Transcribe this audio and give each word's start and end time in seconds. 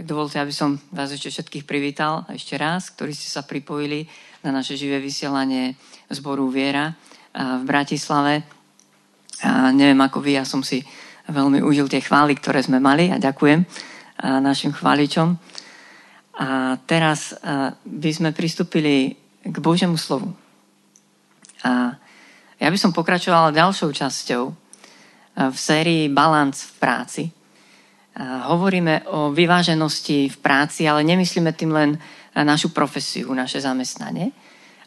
Tak 0.00 0.08
dovolte, 0.08 0.40
aby 0.40 0.48
som 0.48 0.80
vás 0.96 1.12
ešte 1.12 1.28
všetkých 1.28 1.68
privítal 1.68 2.24
ešte 2.32 2.56
raz, 2.56 2.88
ktorí 2.88 3.12
ste 3.12 3.28
sa 3.28 3.44
pripojili 3.44 4.08
na 4.40 4.48
naše 4.48 4.72
živé 4.72 4.96
vysielanie 4.96 5.76
zboru 6.08 6.48
Viera 6.48 6.96
v 7.36 7.68
Bratislave. 7.68 8.40
A 9.44 9.68
neviem 9.76 10.00
ako 10.00 10.24
vy, 10.24 10.40
ja 10.40 10.48
som 10.48 10.64
si 10.64 10.80
veľmi 11.28 11.60
užil 11.60 11.84
tie 11.84 12.00
chvály, 12.00 12.32
ktoré 12.32 12.64
sme 12.64 12.80
mali 12.80 13.12
a 13.12 13.20
ďakujem 13.20 13.60
našim 14.40 14.72
chváličom. 14.72 15.36
A 16.40 16.80
teraz 16.88 17.36
by 17.84 18.10
sme 18.16 18.32
pristúpili 18.32 19.20
k 19.44 19.56
Božiemu 19.60 20.00
slovu. 20.00 20.32
A 21.60 21.92
ja 22.56 22.68
by 22.72 22.78
som 22.80 22.96
pokračovala 22.96 23.52
ďalšou 23.52 23.92
časťou 23.92 24.48
v 25.44 25.56
sérii 25.60 26.08
Balance 26.08 26.72
v 26.72 26.76
práci– 26.80 27.24
hovoríme 28.18 29.06
o 29.10 29.30
vyváženosti 29.30 30.28
v 30.28 30.36
práci, 30.42 30.88
ale 30.88 31.06
nemyslíme 31.06 31.52
tým 31.54 31.70
len 31.70 31.90
našu 32.34 32.74
profesiu, 32.74 33.30
naše 33.34 33.62
zamestnanie, 33.62 34.30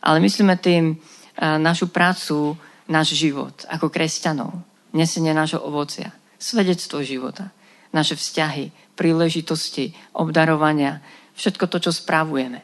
ale 0.03 0.17
myslíme 0.19 0.59
tým 0.59 0.99
našu 1.39 1.87
prácu, 1.89 2.57
náš 2.91 3.15
život 3.15 3.63
ako 3.71 3.87
kresťanov, 3.87 4.51
nesenie 4.91 5.31
nášho 5.31 5.63
ovocia, 5.63 6.11
svedectvo 6.35 6.99
života, 6.99 7.49
naše 7.95 8.19
vzťahy, 8.19 8.95
príležitosti, 8.99 9.95
obdarovania, 10.19 10.99
všetko 11.33 11.65
to, 11.71 11.77
čo 11.89 11.91
správujeme. 11.95 12.61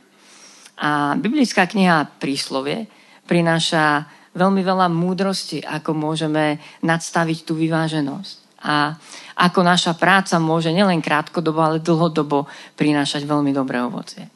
A 0.80 1.16
biblická 1.16 1.68
kniha 1.68 2.20
Príslovie 2.20 2.88
prináša 3.28 4.08
veľmi 4.36 4.62
veľa 4.62 4.88
múdrosti, 4.92 5.64
ako 5.64 5.92
môžeme 5.96 6.60
nadstaviť 6.86 7.48
tú 7.48 7.58
vyváženosť. 7.58 8.49
A 8.60 9.00
ako 9.40 9.64
naša 9.64 9.96
práca 9.96 10.36
môže 10.36 10.76
nielen 10.76 11.00
krátkodobo, 11.00 11.64
ale 11.64 11.80
dlhodobo 11.80 12.52
prinášať 12.76 13.24
veľmi 13.24 13.56
dobré 13.56 13.80
ovocie. 13.80 14.28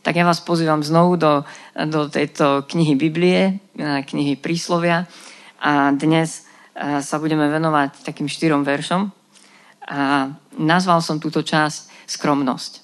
Tak 0.00 0.16
ja 0.16 0.24
vás 0.24 0.40
pozývam 0.40 0.80
znovu 0.80 1.20
do, 1.20 1.44
do 1.86 2.08
tejto 2.08 2.64
knihy 2.66 2.96
Biblie, 2.96 3.60
eh, 3.76 4.00
knihy 4.02 4.34
Príslovia 4.40 5.06
a 5.60 5.92
dnes 5.92 6.42
eh, 6.74 6.98
sa 7.04 7.16
budeme 7.20 7.46
venovať 7.52 8.02
takým 8.02 8.26
štyrom 8.26 8.64
veršom 8.64 9.12
a 9.86 10.32
nazval 10.56 11.04
som 11.04 11.22
túto 11.22 11.44
časť 11.44 11.92
Skromnosť. 12.10 12.82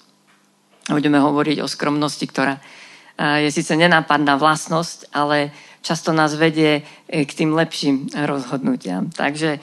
Budeme 0.87 1.19
hovoriť 1.19 1.59
o 1.59 1.67
skromnosti, 1.67 2.23
ktorá 2.23 2.55
eh, 2.55 3.43
je 3.43 3.51
síce 3.51 3.75
nenápadná 3.75 4.39
vlastnosť, 4.39 5.11
ale 5.11 5.51
často 5.83 6.15
nás 6.15 6.37
vedie 6.37 6.87
k 7.11 7.27
tým 7.27 7.51
lepším 7.51 8.13
rozhodnutiam. 8.23 9.11
Takže 9.11 9.59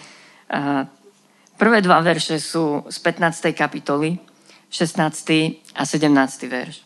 Prvé 1.55 1.79
dva 1.87 2.03
verše 2.03 2.43
sú 2.43 2.83
z 2.91 2.99
15. 2.99 3.55
kapitoly, 3.55 4.19
16. 4.75 5.79
a 5.79 5.83
17. 5.87 6.51
verš. 6.51 6.83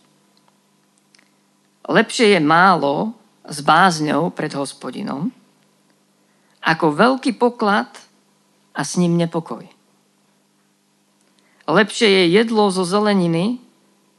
Lepšie 1.89 2.37
je 2.37 2.41
málo 2.45 3.17
s 3.49 3.65
bázňou 3.65 4.29
pred 4.29 4.53
hospodinom, 4.53 5.33
ako 6.61 6.93
veľký 6.93 7.41
poklad 7.41 7.89
a 8.77 8.85
s 8.85 9.01
ním 9.01 9.17
nepokoj. 9.17 9.65
Lepšie 11.65 12.09
je 12.13 12.25
jedlo 12.37 12.69
zo 12.69 12.85
zeleniny 12.85 13.65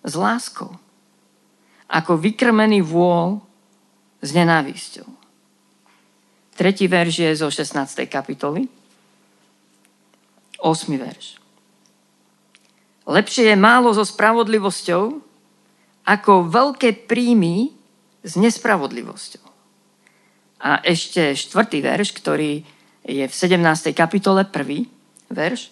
s 0.01 0.17
láskou, 0.17 0.73
ako 1.85 2.17
vykrmený 2.17 2.81
vôľ 2.81 3.37
s 4.25 4.29
nenávisťou. 4.33 5.05
Tretí 6.57 6.89
verš 6.89 7.15
je 7.21 7.31
zo 7.37 7.53
16. 7.53 8.09
kapitoly, 8.09 8.78
8. 10.61 10.91
verš. 10.99 11.39
Lepšie 13.09 13.49
je 13.49 13.57
málo 13.57 13.89
so 13.89 14.05
spravodlivosťou, 14.05 15.17
ako 16.05 16.31
veľké 16.49 17.09
príjmy 17.09 17.73
s 18.21 18.37
nespravodlivosťou. 18.37 19.45
A 20.59 20.83
ešte 20.83 21.33
štvrtý 21.33 21.81
verš, 21.81 22.13
ktorý 22.13 22.61
je 23.07 23.25
v 23.25 23.33
17. 23.33 23.95
kapitole, 23.95 24.43
prvý 24.45 24.85
verš. 25.31 25.71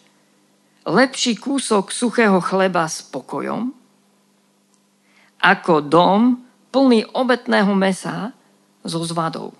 Lepší 0.87 1.35
kúsok 1.35 1.91
suchého 1.91 2.39
chleba 2.39 2.87
s 2.87 3.03
pokojom, 3.03 3.75
ako 5.43 5.73
dom 5.83 6.41
plný 6.71 7.03
obetného 7.11 7.75
mesa 7.75 8.31
so 8.81 9.03
zvadou. 9.03 9.51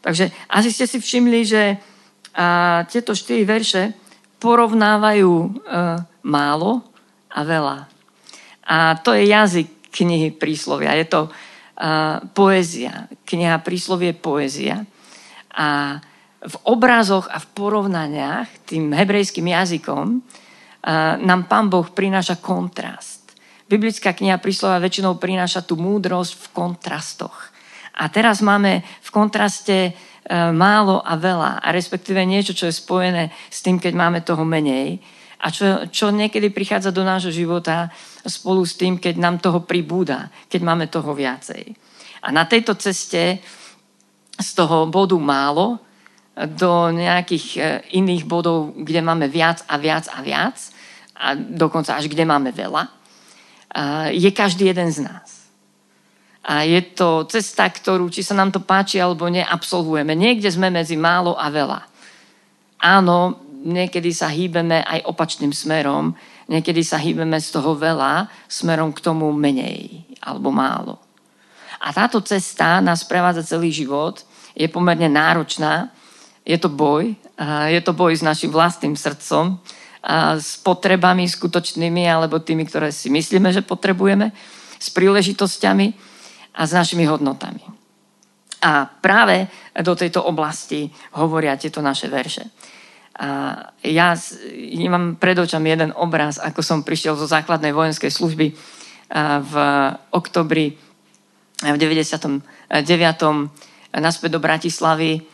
Takže 0.00 0.32
asi 0.48 0.70
ste 0.72 0.86
si 0.88 0.98
všimli, 0.98 1.40
že 1.44 1.62
a, 2.32 2.82
tieto 2.88 3.12
štyri 3.12 3.44
verše 3.44 3.92
porovnávajú 4.40 5.32
e, 5.32 5.48
málo 6.26 6.84
a 7.32 7.40
veľa. 7.44 7.78
A 8.66 8.98
to 9.00 9.14
je 9.14 9.30
jazyk 9.30 9.68
knihy 9.94 10.34
príslovia. 10.34 10.98
Je 10.98 11.06
to 11.08 11.20
e, 11.26 11.30
poézia. 12.36 13.08
Kniha 13.24 13.62
príslovie 13.64 14.12
je 14.12 14.20
poézia. 14.20 14.76
A 15.56 15.98
v 16.46 16.56
obrazoch 16.68 17.26
a 17.32 17.40
v 17.40 17.46
porovnaniach 17.56 18.68
tým 18.68 18.92
hebrejským 18.92 19.48
jazykom 19.48 20.06
e, 20.14 20.18
nám 21.24 21.48
Pán 21.48 21.72
Boh 21.72 21.88
prináša 21.88 22.36
kontrast. 22.38 23.34
Biblická 23.66 24.14
kniha 24.14 24.38
príslovia 24.38 24.78
väčšinou 24.78 25.18
prináša 25.18 25.66
tú 25.66 25.74
múdrosť 25.74 26.38
v 26.38 26.46
kontrastoch. 26.54 27.50
A 27.96 28.12
teraz 28.12 28.44
máme 28.44 28.84
v 29.02 29.10
kontraste 29.10 29.96
málo 30.30 30.98
a 31.06 31.14
veľa, 31.14 31.62
a 31.62 31.68
respektíve 31.70 32.18
niečo, 32.26 32.50
čo 32.50 32.66
je 32.66 32.74
spojené 32.74 33.30
s 33.46 33.62
tým, 33.62 33.78
keď 33.78 33.92
máme 33.94 34.20
toho 34.26 34.42
menej 34.42 34.98
a 35.38 35.52
čo, 35.54 35.86
čo 35.92 36.10
niekedy 36.10 36.50
prichádza 36.50 36.90
do 36.90 37.06
nášho 37.06 37.30
života 37.30 37.94
spolu 38.26 38.66
s 38.66 38.74
tým, 38.74 38.98
keď 38.98 39.14
nám 39.22 39.38
toho 39.38 39.62
pribúda, 39.62 40.32
keď 40.50 40.60
máme 40.66 40.90
toho 40.90 41.14
viacej. 41.14 41.70
A 42.26 42.34
na 42.34 42.42
tejto 42.48 42.74
ceste 42.74 43.38
z 44.34 44.48
toho 44.58 44.90
bodu 44.90 45.14
málo 45.14 45.78
do 46.36 46.90
nejakých 46.90 47.46
e, 47.56 47.60
iných 48.02 48.26
bodov, 48.26 48.74
kde 48.76 49.00
máme 49.00 49.30
viac 49.30 49.62
a 49.70 49.78
viac 49.78 50.10
a 50.10 50.20
viac, 50.20 50.56
a 51.16 51.32
dokonca 51.32 51.96
až 51.96 52.12
kde 52.12 52.28
máme 52.28 52.52
veľa, 52.52 52.92
je 54.12 54.30
každý 54.32 54.72
jeden 54.72 54.92
z 54.92 55.04
nás. 55.04 55.35
A 56.46 56.62
je 56.62 56.78
to 56.94 57.26
cesta, 57.26 57.66
ktorú, 57.66 58.06
či 58.06 58.22
sa 58.22 58.38
nám 58.38 58.54
to 58.54 58.62
páči 58.62 59.02
alebo 59.02 59.26
neabsolvujeme. 59.26 60.14
Niekde 60.14 60.46
sme 60.46 60.70
medzi 60.70 60.94
málo 60.94 61.34
a 61.34 61.50
veľa. 61.50 61.82
Áno, 62.86 63.42
niekedy 63.66 64.14
sa 64.14 64.30
hýbeme 64.30 64.78
aj 64.86 65.10
opačným 65.10 65.50
smerom, 65.50 66.14
niekedy 66.46 66.86
sa 66.86 67.02
hýbeme 67.02 67.34
z 67.42 67.50
toho 67.50 67.74
veľa 67.74 68.30
smerom 68.46 68.94
k 68.94 69.02
tomu 69.02 69.26
menej 69.34 70.06
alebo 70.22 70.54
málo. 70.54 71.02
A 71.82 71.90
táto 71.90 72.22
cesta 72.22 72.78
nás 72.78 73.02
prevádza 73.02 73.42
celý 73.58 73.74
život, 73.74 74.22
je 74.54 74.70
pomerne 74.70 75.10
náročná, 75.10 75.90
je 76.46 76.54
to 76.62 76.70
boj, 76.70 77.10
je 77.68 77.80
to 77.82 77.90
boj 77.90 78.14
s 78.14 78.22
našim 78.22 78.54
vlastným 78.54 78.94
srdcom, 78.94 79.58
s 80.38 80.62
potrebami 80.62 81.26
skutočnými 81.26 82.06
alebo 82.06 82.38
tými, 82.38 82.62
ktoré 82.70 82.94
si 82.94 83.10
myslíme, 83.10 83.50
že 83.50 83.66
potrebujeme, 83.66 84.30
s 84.78 84.88
príležitosťami, 84.94 86.14
a 86.56 86.62
s 86.64 86.72
našimi 86.72 87.04
hodnotami. 87.04 87.60
A 88.64 88.88
práve 88.88 89.46
do 89.76 89.92
tejto 89.92 90.24
oblasti 90.24 90.88
hovoria 91.14 91.60
tieto 91.60 91.84
naše 91.84 92.08
verše. 92.08 92.48
A 93.16 93.72
ja 93.84 94.16
mám 94.88 95.16
pred 95.20 95.36
očami 95.36 95.72
jeden 95.72 95.92
obraz, 95.96 96.40
ako 96.40 96.60
som 96.60 96.84
prišiel 96.84 97.16
zo 97.16 97.28
základnej 97.28 97.72
vojenskej 97.72 98.12
služby 98.12 98.46
v 99.40 99.54
oktobri 100.12 100.76
v 101.62 101.76
99. 101.76 102.84
naspäť 103.96 104.30
do 104.32 104.40
Bratislavy 104.40 105.24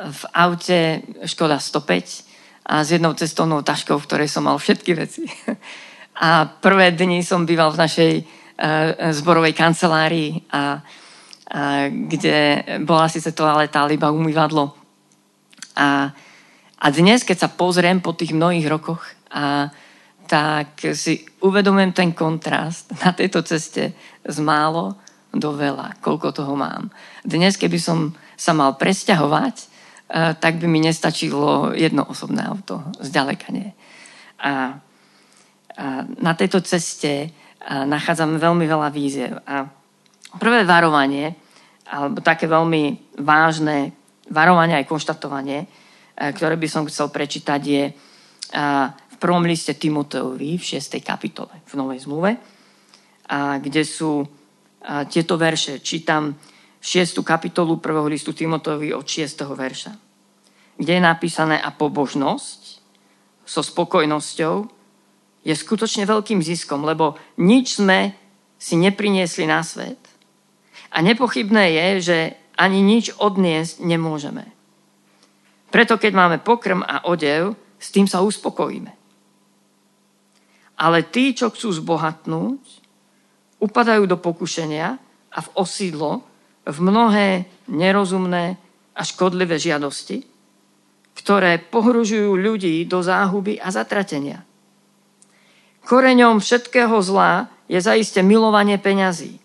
v 0.00 0.22
aute 0.32 1.04
Škoda 1.24 1.56
105 1.56 2.68
a 2.68 2.84
s 2.84 2.88
jednou 2.92 3.12
cestovnou 3.16 3.64
taškou, 3.64 3.96
v 3.96 4.06
ktorej 4.06 4.28
som 4.28 4.44
mal 4.44 4.56
všetky 4.60 4.92
veci. 4.96 5.24
A 6.20 6.44
prvé 6.44 6.92
dni 6.92 7.24
som 7.24 7.48
býval 7.48 7.72
v 7.72 7.80
našej 7.80 8.12
zborovej 9.16 9.56
kancelárii, 9.56 10.44
a, 10.52 10.60
a, 10.60 10.70
kde 11.88 12.64
bola 12.84 13.08
síce 13.08 13.32
toaleta, 13.32 13.80
ale 13.80 13.96
iba 13.96 14.12
umývadlo. 14.12 14.76
A, 15.80 16.12
a 16.76 16.86
dnes, 16.92 17.24
keď 17.24 17.48
sa 17.48 17.48
pozriem 17.48 18.04
po 18.04 18.12
tých 18.12 18.36
mnohých 18.36 18.68
rokoch, 18.68 19.00
a, 19.32 19.72
tak 20.30 20.78
si 20.94 21.26
uvedomujem 21.42 21.90
ten 21.90 22.10
kontrast 22.14 22.94
na 23.02 23.10
tejto 23.10 23.42
ceste 23.42 23.98
z 24.22 24.38
málo 24.38 24.94
do 25.34 25.50
veľa, 25.54 25.98
koľko 25.98 26.30
toho 26.30 26.54
mám. 26.54 26.90
Dnes, 27.26 27.58
keby 27.58 27.78
som 27.82 28.14
sa 28.38 28.54
mal 28.54 28.78
presťahovať, 28.78 29.56
eh, 29.58 30.34
tak 30.38 30.62
by 30.62 30.66
mi 30.70 30.82
nestačilo 30.82 31.74
jedno 31.74 32.06
osobné 32.06 32.46
auto, 32.46 32.82
zďaleka 33.02 33.50
nie. 33.50 33.70
A, 34.38 34.50
a 34.50 34.52
na 36.18 36.32
tejto 36.34 36.62
ceste 36.62 37.30
nachádzame 37.68 38.40
veľmi 38.40 38.64
veľa 38.64 38.88
víziev. 38.88 39.36
A 39.44 39.68
prvé 40.40 40.64
varovanie, 40.64 41.36
alebo 41.84 42.24
také 42.24 42.48
veľmi 42.48 43.14
vážne 43.20 43.92
varovanie 44.30 44.78
aj 44.80 44.88
konštatovanie, 44.88 45.64
e, 45.64 45.66
ktoré 46.32 46.56
by 46.56 46.68
som 46.70 46.88
chcel 46.88 47.12
prečítať, 47.12 47.62
je 47.62 47.84
v 48.50 49.16
prvom 49.22 49.46
liste 49.46 49.78
Timoteovi 49.78 50.58
v 50.58 50.64
6. 50.64 50.98
kapitole 50.98 51.62
v 51.70 51.72
Novej 51.78 52.02
zmluve, 52.02 52.34
kde 53.62 53.86
sú 53.86 54.26
a 54.80 55.04
tieto 55.04 55.36
verše. 55.36 55.84
Čítam 55.84 56.32
6. 56.80 57.20
kapitolu 57.20 57.76
1. 57.76 58.08
listu 58.08 58.32
Timoteovi 58.32 58.96
od 58.96 59.04
6. 59.04 59.44
verša, 59.44 59.92
kde 60.80 60.92
je 60.96 61.02
napísané 61.04 61.60
a 61.60 61.68
pobožnosť 61.68 62.60
so 63.44 63.60
spokojnosťou 63.60 64.79
je 65.40 65.54
skutočne 65.56 66.04
veľkým 66.04 66.44
ziskom, 66.44 66.84
lebo 66.84 67.16
nič 67.40 67.80
sme 67.80 68.12
si 68.60 68.76
nepriniesli 68.76 69.48
na 69.48 69.64
svet. 69.64 70.00
A 70.92 71.00
nepochybné 71.00 71.72
je, 71.72 71.88
že 72.12 72.18
ani 72.60 72.84
nič 72.84 73.16
odniesť 73.16 73.80
nemôžeme. 73.80 74.44
Preto 75.72 75.96
keď 75.96 76.12
máme 76.12 76.36
pokrm 76.42 76.84
a 76.84 77.08
odev, 77.08 77.56
s 77.80 77.88
tým 77.88 78.04
sa 78.04 78.20
uspokojíme. 78.20 78.92
Ale 80.80 81.08
tí, 81.08 81.32
čo 81.32 81.48
chcú 81.48 81.72
zbohatnúť, 81.72 82.60
upadajú 83.60 84.04
do 84.04 84.16
pokušenia 84.20 84.88
a 85.30 85.38
v 85.40 85.48
osídlo 85.56 86.24
v 86.66 86.78
mnohé 86.84 87.28
nerozumné 87.72 88.60
a 88.92 89.02
škodlivé 89.04 89.56
žiadosti, 89.56 90.24
ktoré 91.16 91.60
pohružujú 91.60 92.36
ľudí 92.36 92.84
do 92.84 93.00
záhuby 93.00 93.56
a 93.60 93.72
zatratenia. 93.72 94.44
Koreňom 95.84 96.38
všetkého 96.38 96.96
zla 97.02 97.48
je 97.70 97.78
zaiste 97.80 98.20
milovanie 98.20 98.76
peňazí, 98.76 99.38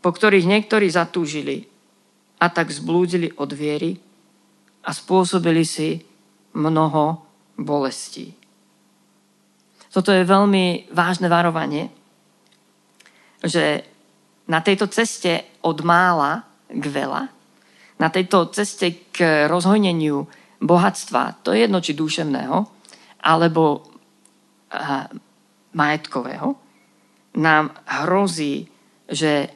po 0.00 0.10
ktorých 0.14 0.46
niektorí 0.46 0.86
zatúžili 0.90 1.66
a 2.38 2.46
tak 2.50 2.70
zblúdili 2.70 3.32
od 3.38 3.50
viery 3.52 3.98
a 4.84 4.90
spôsobili 4.92 5.64
si 5.64 6.02
mnoho 6.54 7.24
bolestí. 7.56 8.34
Toto 9.94 10.10
je 10.10 10.26
veľmi 10.26 10.90
vážne 10.90 11.30
varovanie, 11.30 11.86
že 13.38 13.86
na 14.50 14.58
tejto 14.58 14.90
ceste 14.90 15.62
od 15.62 15.78
mála 15.86 16.42
k 16.66 16.84
veľa, 16.90 17.30
na 18.02 18.08
tejto 18.10 18.50
ceste 18.50 19.06
k 19.14 19.46
rozhojneniu 19.46 20.26
bohatstva, 20.58 21.46
to 21.46 21.54
je 21.54 21.62
jedno 21.64 21.78
či 21.78 21.94
duševného, 21.94 22.58
alebo 23.22 23.86
majetkového, 25.74 26.54
nám 27.34 27.74
hrozí, 28.06 28.70
že 29.10 29.50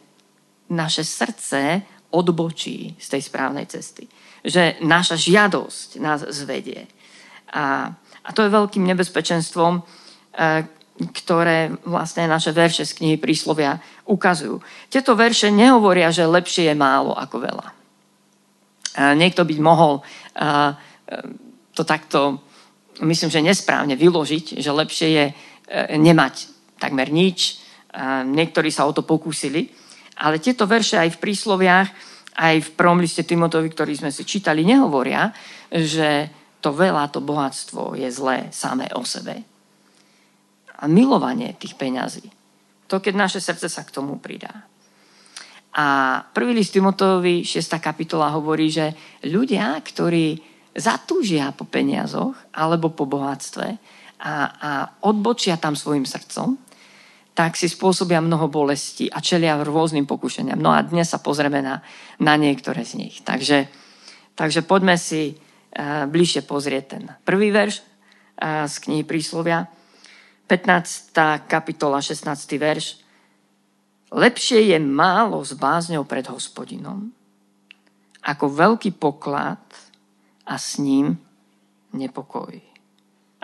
naše 0.69 1.07
srdce 1.07 1.83
odbočí 2.11 2.97
z 2.99 3.07
tej 3.09 3.23
správnej 3.23 3.67
cesty. 3.71 4.09
Že 4.45 4.83
naša 4.85 5.17
žiadosť 5.17 5.89
nás 6.03 6.25
zvedie. 6.35 6.89
A, 7.53 7.93
a 8.25 8.29
to 8.33 8.45
je 8.45 8.53
veľkým 8.53 8.85
nebezpečenstvom, 8.85 9.81
e, 9.81 9.83
ktoré 10.99 11.73
vlastne 11.87 12.27
naše 12.27 12.51
verše 12.51 12.83
z 12.83 12.97
knihy 12.99 13.17
Príslovia 13.17 13.79
ukazujú. 14.05 14.61
Tieto 14.91 15.15
verše 15.15 15.49
nehovoria, 15.49 16.11
že 16.11 16.27
lepšie 16.27 16.73
je 16.73 16.77
málo 16.77 17.15
ako 17.15 17.37
veľa. 17.39 17.67
E, 17.69 17.75
niekto 19.17 19.45
by 19.45 19.55
mohol 19.61 20.01
e, 20.01 20.03
to 21.73 21.83
takto, 21.87 22.43
myslím, 23.05 23.31
že 23.31 23.45
nesprávne 23.45 23.95
vyložiť, 23.95 24.59
že 24.59 24.71
lepšie 24.75 25.09
je 25.09 25.25
nemať 25.75 26.35
takmer 26.81 27.13
nič. 27.13 27.61
Niektorí 28.25 28.73
sa 28.73 28.89
o 28.89 28.93
to 28.93 29.05
pokúsili. 29.05 29.69
Ale 30.19 30.43
tieto 30.43 30.67
verše 30.67 30.99
aj 30.99 31.15
v 31.15 31.21
prísloviach, 31.23 31.89
aj 32.39 32.57
v 32.59 32.71
prvom 32.75 32.99
liste 32.99 33.23
Timotovi, 33.23 33.71
ktorý 33.71 33.95
sme 33.95 34.11
si 34.11 34.27
čítali, 34.27 34.67
nehovoria, 34.67 35.31
že 35.71 36.31
to 36.59 36.75
veľa, 36.75 37.11
to 37.15 37.23
bohatstvo 37.23 37.95
je 37.95 38.11
zlé 38.11 38.51
samé 38.51 38.91
o 38.95 39.07
sebe. 39.07 39.43
A 40.79 40.87
milovanie 40.87 41.55
tých 41.59 41.75
peňazí, 41.75 42.27
to 42.87 43.03
keď 43.03 43.15
naše 43.15 43.41
srdce 43.43 43.67
sa 43.71 43.83
k 43.83 43.95
tomu 43.95 44.19
pridá. 44.19 44.67
A 45.79 46.19
prvý 46.35 46.55
list 46.55 46.75
Timotovi, 46.75 47.47
6. 47.47 47.79
kapitola 47.79 48.35
hovorí, 48.35 48.71
že 48.71 48.91
ľudia, 49.27 49.79
ktorí 49.79 50.39
zatúžia 50.75 51.55
po 51.55 51.67
peniazoch 51.67 52.35
alebo 52.55 52.91
po 52.91 53.07
bohatstve 53.07 53.79
a, 54.19 54.35
a 54.51 54.71
odbočia 55.07 55.57
tam 55.57 55.79
svojim 55.79 56.07
srdcom, 56.07 56.59
tak 57.39 57.55
si 57.55 57.71
spôsobia 57.71 58.19
mnoho 58.19 58.51
bolesti 58.51 59.07
a 59.07 59.23
čelia 59.23 59.55
rôznym 59.63 60.11
pokušeniam. 60.11 60.59
No 60.59 60.75
a 60.75 60.83
dnes 60.83 61.07
sa 61.07 61.23
pozrieme 61.23 61.63
na, 61.63 61.87
na 62.19 62.35
niektoré 62.35 62.83
z 62.83 62.99
nich. 62.99 63.23
Takže, 63.23 63.71
takže 64.35 64.67
poďme 64.67 64.99
si 64.99 65.39
uh, 65.39 66.11
bližšie 66.11 66.43
pozrieť 66.43 66.99
ten 66.99 67.07
prvý 67.23 67.55
verš 67.55 67.79
uh, 67.79 68.67
z 68.67 68.75
knihy 68.83 69.07
Príslovia. 69.07 69.71
15. 70.51 71.15
kapitola, 71.47 72.03
16. 72.03 72.27
verš. 72.59 73.07
Lepšie 74.11 74.75
je 74.75 74.79
málo 74.83 75.39
s 75.45 75.55
bázňou 75.55 76.09
pred 76.09 76.27
hospodinom, 76.27 77.13
ako 78.25 78.45
veľký 78.51 78.99
poklad 78.99 79.63
a 80.49 80.59
s 80.59 80.81
ním 80.83 81.21
nepokoj. 81.95 82.68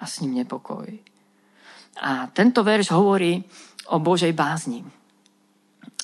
A 0.04 0.06
s 0.06 0.20
ním 0.20 0.44
nepokoj. 0.44 0.84
A 2.04 2.28
tento 2.28 2.60
verš 2.60 2.92
hovorí 2.92 3.40
o 3.88 3.96
Božej 3.96 4.36
bázni. 4.36 4.84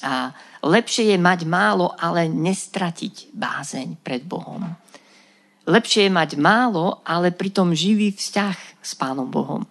A 0.01 0.33
lepšie 0.65 1.13
je 1.13 1.19
mať 1.21 1.45
málo, 1.45 1.93
ale 2.01 2.25
nestratiť 2.33 3.37
bázeň 3.37 4.01
pred 4.01 4.25
Bohom. 4.25 4.65
Lepšie 5.69 6.09
je 6.09 6.13
mať 6.17 6.41
málo, 6.41 7.05
ale 7.05 7.37
pritom 7.37 7.77
živý 7.77 8.17
vzťah 8.17 8.81
s 8.81 8.97
Pánom 8.97 9.29
Bohom. 9.29 9.69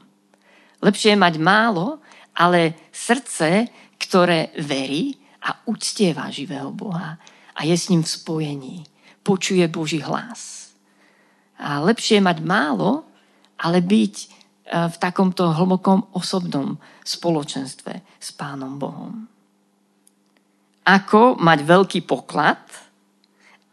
Lepšie 0.85 1.17
je 1.17 1.19
mať 1.19 1.35
málo, 1.41 1.97
ale 2.37 2.77
srdce, 2.93 3.65
ktoré 3.97 4.53
verí 4.61 5.17
a 5.41 5.57
uctieva 5.65 6.29
živého 6.29 6.69
Boha 6.69 7.17
a 7.57 7.59
je 7.65 7.73
s 7.73 7.89
ním 7.89 8.05
v 8.05 8.13
spojení. 8.13 8.77
Počuje 9.25 9.65
Boží 9.65 9.99
hlas. 10.05 10.69
A 11.57 11.81
lepšie 11.81 12.21
je 12.21 12.27
mať 12.29 12.39
málo, 12.45 13.08
ale 13.59 13.83
byť 13.83 14.15
v 14.69 14.95
takomto 15.01 15.49
hlbokom 15.49 16.13
osobnom 16.13 16.77
spoločenstve 17.01 18.21
s 18.21 18.29
Pánom 18.37 18.77
Bohom. 18.77 19.25
Ako 20.85 21.41
mať 21.41 21.59
veľký 21.65 21.99
poklad 22.05 22.61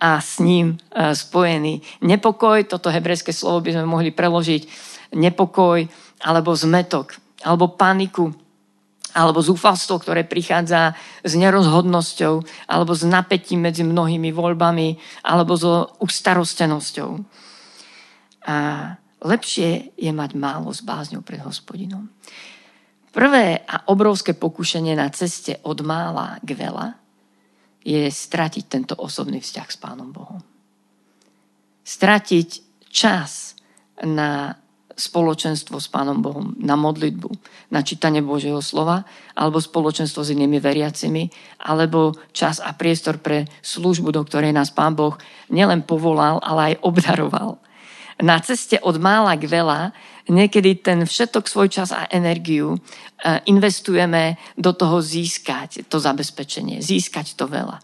a 0.01 0.21
s 0.21 0.41
ním 0.41 0.77
e, 0.77 1.17
spojený 1.17 1.81
nepokoj, 2.05 2.69
toto 2.69 2.93
hebrejské 2.93 3.33
slovo 3.33 3.65
by 3.65 3.73
sme 3.73 3.89
mohli 3.89 4.13
preložiť 4.13 4.69
nepokoj 5.17 5.89
alebo 6.21 6.53
zmetok, 6.53 7.17
alebo 7.41 7.73
paniku, 7.73 8.33
alebo 9.17 9.41
zúfalstvo, 9.41 9.97
ktoré 9.97 10.29
prichádza 10.29 10.93
s 11.25 11.33
nerozhodnosťou, 11.33 12.45
alebo 12.69 12.93
s 12.93 13.05
napätím 13.09 13.65
medzi 13.65 13.81
mnohými 13.81 14.29
voľbami, 14.29 15.01
alebo 15.25 15.57
so 15.57 15.97
ustarostenosťou. 16.05 17.11
A 18.45 18.57
Lepšie 19.25 19.97
je 19.97 20.13
mať 20.13 20.37
málo 20.37 20.69
s 20.69 20.85
bázňou 20.85 21.25
pred 21.25 21.41
hospodinom. 21.41 22.09
Prvé 23.17 23.65
a 23.65 23.89
obrovské 23.89 24.37
pokušenie 24.37 24.93
na 24.93 25.09
ceste 25.09 25.57
od 25.65 25.81
mála 25.81 26.37
k 26.45 26.53
veľa 26.53 27.01
je 27.81 28.05
stratiť 28.13 28.65
tento 28.69 28.93
osobný 28.93 29.41
vzťah 29.41 29.69
s 29.73 29.79
Pánom 29.81 30.13
Bohom. 30.13 30.45
Stratiť 31.81 32.49
čas 32.93 33.57
na 34.05 34.53
spoločenstvo 34.97 35.81
s 35.81 35.89
Pánom 35.89 36.21
Bohom, 36.21 36.53
na 36.61 36.77
modlitbu, 36.77 37.31
na 37.73 37.81
čítanie 37.81 38.21
Božieho 38.21 38.61
slova, 38.61 39.05
alebo 39.33 39.65
spoločenstvo 39.65 40.21
s 40.25 40.33
inými 40.37 40.61
veriacimi, 40.61 41.29
alebo 41.65 42.17
čas 42.37 42.61
a 42.61 42.77
priestor 42.77 43.21
pre 43.21 43.49
službu, 43.65 44.13
do 44.13 44.25
ktorej 44.25 44.53
nás 44.53 44.73
Pán 44.73 44.93
Boh 44.93 45.17
nielen 45.49 45.85
povolal, 45.85 46.41
ale 46.45 46.75
aj 46.77 46.81
obdaroval 46.85 47.61
na 48.23 48.41
ceste 48.41 48.81
od 48.81 48.97
mála 48.97 49.37
k 49.37 49.45
veľa 49.45 49.93
niekedy 50.27 50.83
ten 50.83 51.07
všetok 51.07 51.47
svoj 51.47 51.69
čas 51.71 51.95
a 51.95 52.11
energiu 52.11 52.75
e, 52.75 52.79
investujeme 53.47 54.41
do 54.59 54.75
toho 54.75 54.99
získať 54.99 55.87
to 55.87 56.03
zabezpečenie, 56.03 56.83
získať 56.83 57.39
to 57.39 57.47
veľa. 57.47 57.79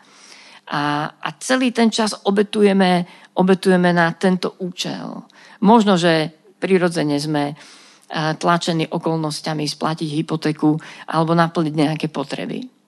A, 0.73 0.83
a 1.11 1.29
celý 1.39 1.71
ten 1.71 1.93
čas 1.93 2.17
obetujeme, 2.27 3.07
obetujeme 3.39 3.93
na 3.95 4.11
tento 4.17 4.59
účel. 4.59 5.23
Možno, 5.63 5.95
že 5.95 6.33
prirodzene 6.59 7.21
sme 7.21 7.53
e, 7.53 7.55
tlačení 8.35 8.91
okolnostiami 8.91 9.63
splatiť 9.69 10.09
hypotéku 10.23 10.75
alebo 11.13 11.37
naplniť 11.39 11.75
nejaké 11.77 12.07
potreby. 12.11 12.82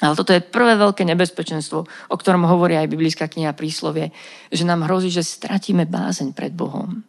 Ale 0.00 0.16
toto 0.16 0.32
je 0.32 0.40
prvé 0.40 0.80
veľké 0.80 1.04
nebezpečenstvo, 1.04 1.78
o 1.84 2.16
ktorom 2.16 2.48
hovorí 2.48 2.76
aj 2.76 2.88
biblická 2.88 3.28
kniha 3.28 3.52
Príslovie, 3.52 4.16
že 4.48 4.64
nám 4.64 4.88
hrozí, 4.88 5.12
že 5.12 5.20
stratíme 5.20 5.84
bázeň 5.84 6.32
pred 6.32 6.56
Bohom. 6.56 7.04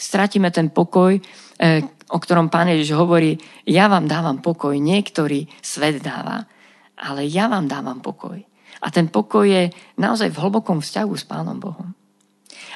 Stratíme 0.00 0.48
ten 0.48 0.72
pokoj, 0.72 1.20
eh, 1.60 1.84
o 2.08 2.18
ktorom 2.18 2.48
Pán 2.48 2.72
Ježiš 2.72 2.96
hovorí, 2.96 3.36
ja 3.68 3.86
vám 3.86 4.08
dávam 4.08 4.40
pokoj, 4.40 4.74
niektorý 4.74 5.46
svet 5.60 6.00
dáva, 6.00 6.48
ale 6.96 7.28
ja 7.28 7.46
vám 7.46 7.68
dávam 7.68 8.00
pokoj. 8.00 8.40
A 8.82 8.88
ten 8.90 9.06
pokoj 9.06 9.46
je 9.46 9.70
naozaj 10.00 10.32
v 10.32 10.40
hlbokom 10.42 10.82
vzťahu 10.82 11.12
s 11.14 11.24
Pánom 11.28 11.60
Bohom. 11.60 11.94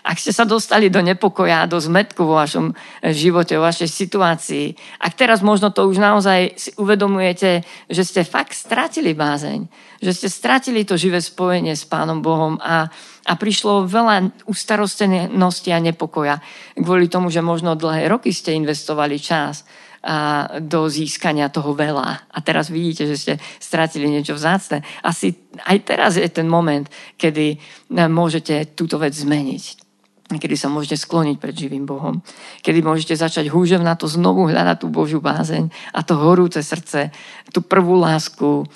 Ak 0.06 0.22
ste 0.22 0.30
sa 0.30 0.46
dostali 0.46 0.86
do 0.86 1.02
nepokoja, 1.02 1.66
do 1.66 1.82
zmetku 1.82 2.22
vo 2.22 2.38
vašom 2.38 2.70
živote, 3.10 3.58
vo 3.58 3.66
vašej 3.66 3.90
situácii, 3.90 4.66
ak 5.02 5.18
teraz 5.18 5.42
možno 5.42 5.75
to 5.75 5.82
už 5.82 5.98
naozaj 5.98 6.54
si 6.54 6.70
uvedomujete, 6.78 7.66
že 7.90 8.02
ste 8.06 8.22
fakt 8.22 8.54
stratili 8.54 9.18
bázeň, 9.18 9.66
že 9.98 10.12
ste 10.14 10.28
stratili 10.30 10.86
to 10.86 10.94
živé 10.94 11.18
spojenie 11.18 11.75
s 11.75 11.82
Pánom 11.82 12.22
Bohom 12.22 12.54
a, 12.62 12.86
a 13.26 13.32
prišlo 13.34 13.90
veľa 13.90 14.46
ustarostenosti 14.46 15.75
a 15.75 15.82
nepokoja 15.82 16.38
kvôli 16.78 17.10
tomu, 17.10 17.26
že 17.26 17.42
možno 17.42 17.75
dlhé 17.75 18.06
roky 18.06 18.30
ste 18.30 18.54
investovali 18.54 19.18
čas 19.18 19.66
a 20.06 20.46
do 20.62 20.86
získania 20.86 21.50
toho 21.50 21.75
veľa. 21.75 22.30
A 22.30 22.38
teraz 22.46 22.70
vidíte, 22.70 23.10
že 23.10 23.18
ste 23.18 23.34
stratili 23.58 24.06
niečo 24.06 24.38
vzácne. 24.38 24.86
Asi 25.02 25.34
aj 25.66 25.82
teraz 25.82 26.14
je 26.14 26.30
ten 26.30 26.46
moment, 26.46 26.86
kedy 27.18 27.58
môžete 27.90 28.78
túto 28.78 29.02
vec 29.02 29.10
zmeniť 29.10 29.85
kedy 30.26 30.59
sa 30.59 30.66
môžete 30.66 30.99
skloniť 30.99 31.38
pred 31.38 31.54
živým 31.54 31.87
Bohom, 31.87 32.18
kedy 32.66 32.83
môžete 32.83 33.14
začať 33.14 33.47
húžem 33.47 33.78
na 33.78 33.95
to 33.95 34.11
znovu 34.11 34.50
hľadať 34.50 34.83
tú 34.83 34.90
Božiu 34.90 35.23
bázeň 35.23 35.71
a 35.95 36.02
to 36.02 36.18
horúce 36.18 36.59
srdce, 36.59 37.14
tú 37.54 37.62
prvú 37.62 37.95
lásku, 37.95 38.66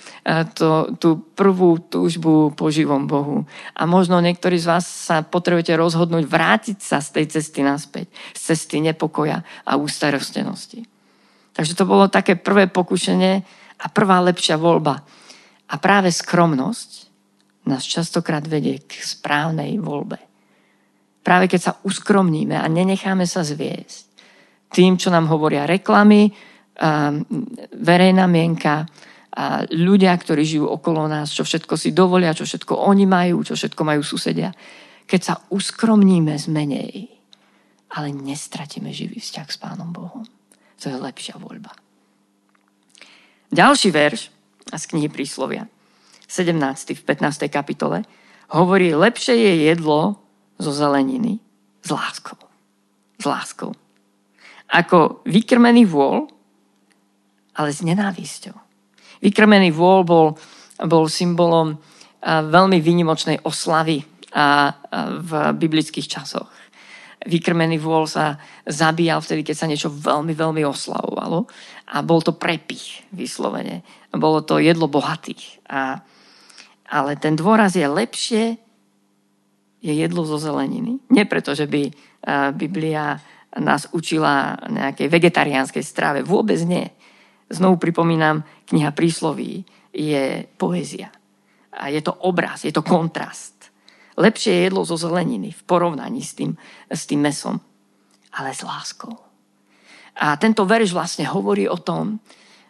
to, 0.55 0.71
tú 1.03 1.19
prvú 1.35 1.83
túžbu 1.83 2.55
po 2.55 2.71
živom 2.71 3.11
Bohu. 3.11 3.51
A 3.75 3.83
možno 3.91 4.23
niektorí 4.23 4.63
z 4.63 4.71
vás 4.71 4.87
sa 4.87 5.27
potrebujete 5.27 5.75
rozhodnúť 5.75 6.23
vrátiť 6.31 6.79
sa 6.79 7.03
z 7.03 7.19
tej 7.19 7.27
cesty 7.35 7.67
naspäť, 7.67 8.07
z 8.31 8.55
cesty 8.55 8.79
nepokoja 8.79 9.43
a 9.67 9.75
ústarostenosti. 9.75 10.87
Takže 11.51 11.75
to 11.75 11.83
bolo 11.83 12.07
také 12.07 12.39
prvé 12.39 12.71
pokušenie 12.71 13.33
a 13.83 13.87
prvá 13.91 14.23
lepšia 14.23 14.55
voľba. 14.55 15.03
A 15.67 15.75
práve 15.83 16.15
skromnosť 16.15 17.11
nás 17.67 17.83
častokrát 17.83 18.47
vedie 18.47 18.79
k 18.79 19.03
správnej 19.03 19.83
voľbe 19.83 20.30
práve 21.31 21.47
keď 21.47 21.61
sa 21.63 21.73
uskromníme 21.87 22.59
a 22.59 22.67
nenecháme 22.67 23.23
sa 23.23 23.47
zviesť 23.47 24.11
tým, 24.75 24.99
čo 24.99 25.15
nám 25.15 25.31
hovoria 25.31 25.63
reklamy, 25.63 26.35
verejná 27.71 28.27
mienka, 28.27 28.91
a 29.31 29.63
ľudia, 29.63 30.11
ktorí 30.19 30.43
žijú 30.43 30.67
okolo 30.67 31.07
nás, 31.07 31.31
čo 31.31 31.47
všetko 31.47 31.79
si 31.79 31.95
dovolia, 31.95 32.35
čo 32.35 32.43
všetko 32.43 32.83
oni 32.83 33.07
majú, 33.07 33.47
čo 33.47 33.55
všetko 33.55 33.83
majú 33.87 34.03
susedia. 34.03 34.51
Keď 35.07 35.21
sa 35.23 35.39
uskromníme 35.55 36.35
z 36.35 36.51
menej, 36.51 37.07
ale 37.95 38.11
nestratíme 38.11 38.91
živý 38.91 39.23
vzťah 39.23 39.47
s 39.47 39.55
Pánom 39.55 39.95
Bohom. 39.95 40.27
To 40.83 40.91
je 40.91 40.99
lepšia 40.99 41.39
voľba. 41.39 41.71
Ďalší 43.55 43.95
verš 43.95 44.35
z 44.67 44.85
knihy 44.91 45.07
Príslovia, 45.07 45.71
17. 46.27 46.99
v 46.99 47.03
15. 47.07 47.47
kapitole, 47.47 48.03
hovorí, 48.51 48.91
lepšie 48.99 49.39
je 49.39 49.55
jedlo 49.71 50.19
zo 50.61 50.71
zeleniny 50.71 51.41
s 51.81 51.89
láskou. 51.89 52.37
S 53.17 53.25
láskou. 53.25 53.73
Ako 54.71 55.25
vykrmený 55.27 55.89
vôľ, 55.89 56.29
ale 57.59 57.71
s 57.73 57.81
nenávisťou. 57.83 58.55
Vykrmený 59.25 59.75
vôľ 59.75 60.01
bol, 60.07 60.39
bol 60.85 61.05
symbolom 61.11 61.81
veľmi 62.25 62.79
výnimočnej 62.79 63.43
oslavy 63.43 64.05
v 65.21 65.31
biblických 65.59 66.07
časoch. 66.07 66.47
Vykrmený 67.21 67.77
vôľ 67.77 68.05
sa 68.09 68.41
zabíjal 68.65 69.21
vtedy, 69.21 69.45
keď 69.45 69.57
sa 69.59 69.69
niečo 69.69 69.93
veľmi, 69.93 70.33
veľmi 70.33 70.65
oslavovalo 70.65 71.45
a 71.91 71.97
bol 72.01 72.25
to 72.25 72.33
prepich 72.33 73.05
vyslovene. 73.13 73.85
Bolo 74.15 74.41
to 74.41 74.57
jedlo 74.57 74.89
bohatých. 74.89 75.61
A, 75.69 76.01
ale 76.89 77.21
ten 77.21 77.37
dôraz 77.37 77.77
je 77.77 77.85
lepšie 77.85 78.57
je 79.81 79.93
jedlo 79.97 80.29
zo 80.29 80.37
zeleniny. 80.37 81.01
Nie 81.09 81.25
preto, 81.25 81.57
že 81.57 81.65
by 81.65 81.83
Biblia 82.53 83.17
nás 83.59 83.89
učila 83.91 84.61
nejakej 84.69 85.09
vegetariánskej 85.11 85.83
strave. 85.83 86.21
Vôbec 86.23 86.61
nie. 86.69 86.87
Znovu 87.51 87.83
pripomínam, 87.83 88.47
kniha 88.71 88.95
prísloví 88.95 89.67
je 89.91 90.47
poézia. 90.55 91.11
A 91.75 91.91
je 91.91 91.99
to 92.05 92.15
obraz, 92.23 92.63
je 92.63 92.71
to 92.71 92.85
kontrast. 92.87 93.75
Lepšie 94.21 94.53
je 94.53 94.65
jedlo 94.69 94.85
zo 94.85 95.01
zeleniny 95.01 95.51
v 95.51 95.63
porovnaní 95.65 96.21
s 96.21 96.37
tým, 96.37 96.55
s 96.87 97.09
tým 97.09 97.25
mesom, 97.25 97.59
ale 98.37 98.55
s 98.55 98.63
láskou. 98.63 99.17
A 100.21 100.37
tento 100.37 100.69
verš 100.69 100.93
vlastne 100.93 101.25
hovorí 101.25 101.65
o 101.67 101.81
tom, 101.81 102.21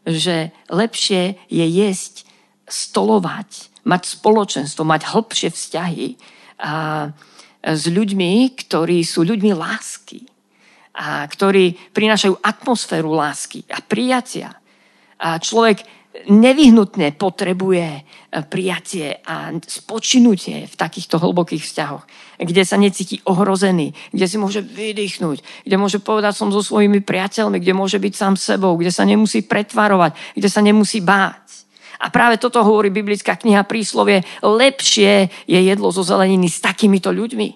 že 0.07 0.55
lepšie 0.71 1.37
je 1.51 1.67
jesť, 1.67 2.25
stolovať, 2.71 3.83
mať 3.83 4.03
spoločenstvo, 4.07 4.87
mať 4.87 5.11
hĺbšie 5.11 5.51
vzťahy, 5.51 6.09
a 6.61 7.09
s 7.61 7.83
ľuďmi, 7.89 8.57
ktorí 8.57 9.05
sú 9.05 9.25
ľuďmi 9.25 9.53
lásky 9.53 10.25
a 10.97 11.25
ktorí 11.25 11.93
prinášajú 11.93 12.41
atmosféru 12.41 13.13
lásky 13.17 13.65
a 13.73 13.81
prijatia. 13.85 14.57
A 15.21 15.37
človek 15.37 15.85
nevyhnutne 16.27 17.15
potrebuje 17.15 17.87
e, 17.87 18.03
prijatie 18.45 19.23
a 19.23 19.55
spočinutie 19.63 20.67
v 20.67 20.75
takýchto 20.75 21.23
hlbokých 21.23 21.63
vzťahoch, 21.63 22.05
kde 22.43 22.63
sa 22.67 22.77
necíti 22.77 23.23
ohrozený, 23.25 23.95
kde 24.11 24.27
si 24.27 24.37
môže 24.37 24.61
vydýchnuť, 24.61 25.65
kde 25.65 25.77
môže 25.79 26.03
povedať 26.03 26.35
som 26.35 26.51
so 26.51 26.61
svojimi 26.61 27.01
priateľmi, 27.01 27.63
kde 27.63 27.79
môže 27.79 28.03
byť 28.03 28.15
sám 28.17 28.35
sebou, 28.35 28.75
kde 28.75 28.91
sa 28.91 29.07
nemusí 29.07 29.47
pretvarovať, 29.47 30.19
kde 30.35 30.49
sa 30.51 30.61
nemusí 30.61 30.99
báť. 30.99 31.70
A 32.01 32.09
práve 32.09 32.41
toto 32.41 32.65
hovorí 32.65 32.89
biblická 32.89 33.37
kniha 33.37 33.69
príslovie. 33.69 34.25
Lepšie 34.41 35.29
je 35.45 35.61
jedlo 35.61 35.93
zo 35.93 36.01
zeleniny 36.01 36.49
s 36.49 36.65
takýmito 36.65 37.13
ľuďmi. 37.13 37.49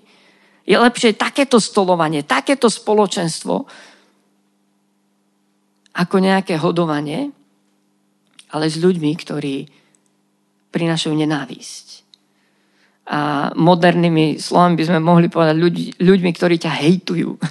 Je 0.68 0.76
lepšie 0.76 1.16
takéto 1.16 1.56
stolovanie, 1.56 2.24
takéto 2.24 2.68
spoločenstvo, 2.68 3.64
ako 5.94 6.16
nejaké 6.18 6.60
hodovanie, 6.60 7.32
ale 8.52 8.64
s 8.68 8.76
ľuďmi, 8.76 9.10
ktorí 9.16 9.64
prinašajú 10.74 11.14
nenávisť. 11.14 11.86
A 13.04 13.52
modernými 13.52 14.40
slovami 14.40 14.74
by 14.80 14.84
sme 14.88 15.00
mohli 15.00 15.28
povedať 15.28 15.56
ľudí, 15.56 15.84
ľuďmi, 16.00 16.30
ktorí 16.32 16.56
ťa 16.56 16.72
hejtujú. 16.84 17.30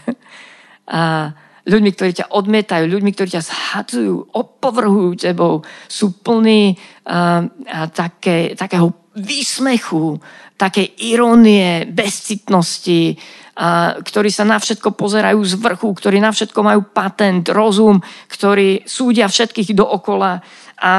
A 0.89 1.31
ľuďmi, 1.63 1.89
ktorí 1.96 2.12
ťa 2.12 2.32
odmietajú, 2.32 2.84
ľuďmi, 2.91 3.12
ktorí 3.15 3.29
ťa 3.39 3.43
zhadzujú, 3.43 4.36
opovrhujú 4.36 5.12
tebou, 5.15 5.63
sú 5.88 6.20
plní 6.20 6.75
uh, 6.75 7.48
také, 7.96 8.55
takého 8.60 8.91
výsmechu, 9.15 10.20
také 10.60 10.91
irónie, 11.00 11.88
bezcitnosti, 11.88 13.15
uh, 13.15 14.00
ktorí 14.03 14.27
sa 14.27 14.43
na 14.43 14.60
všetko 14.60 14.91
pozerajú 14.91 15.39
z 15.43 15.53
vrchu, 15.55 15.89
ktorí 15.96 16.20
na 16.20 16.36
všetko 16.36 16.60
majú 16.60 16.82
patent, 16.91 17.48
rozum, 17.48 18.03
ktorí 18.27 18.84
súdia 18.84 19.32
všetkých 19.32 19.72
dookola 19.72 20.43
a 20.84 20.93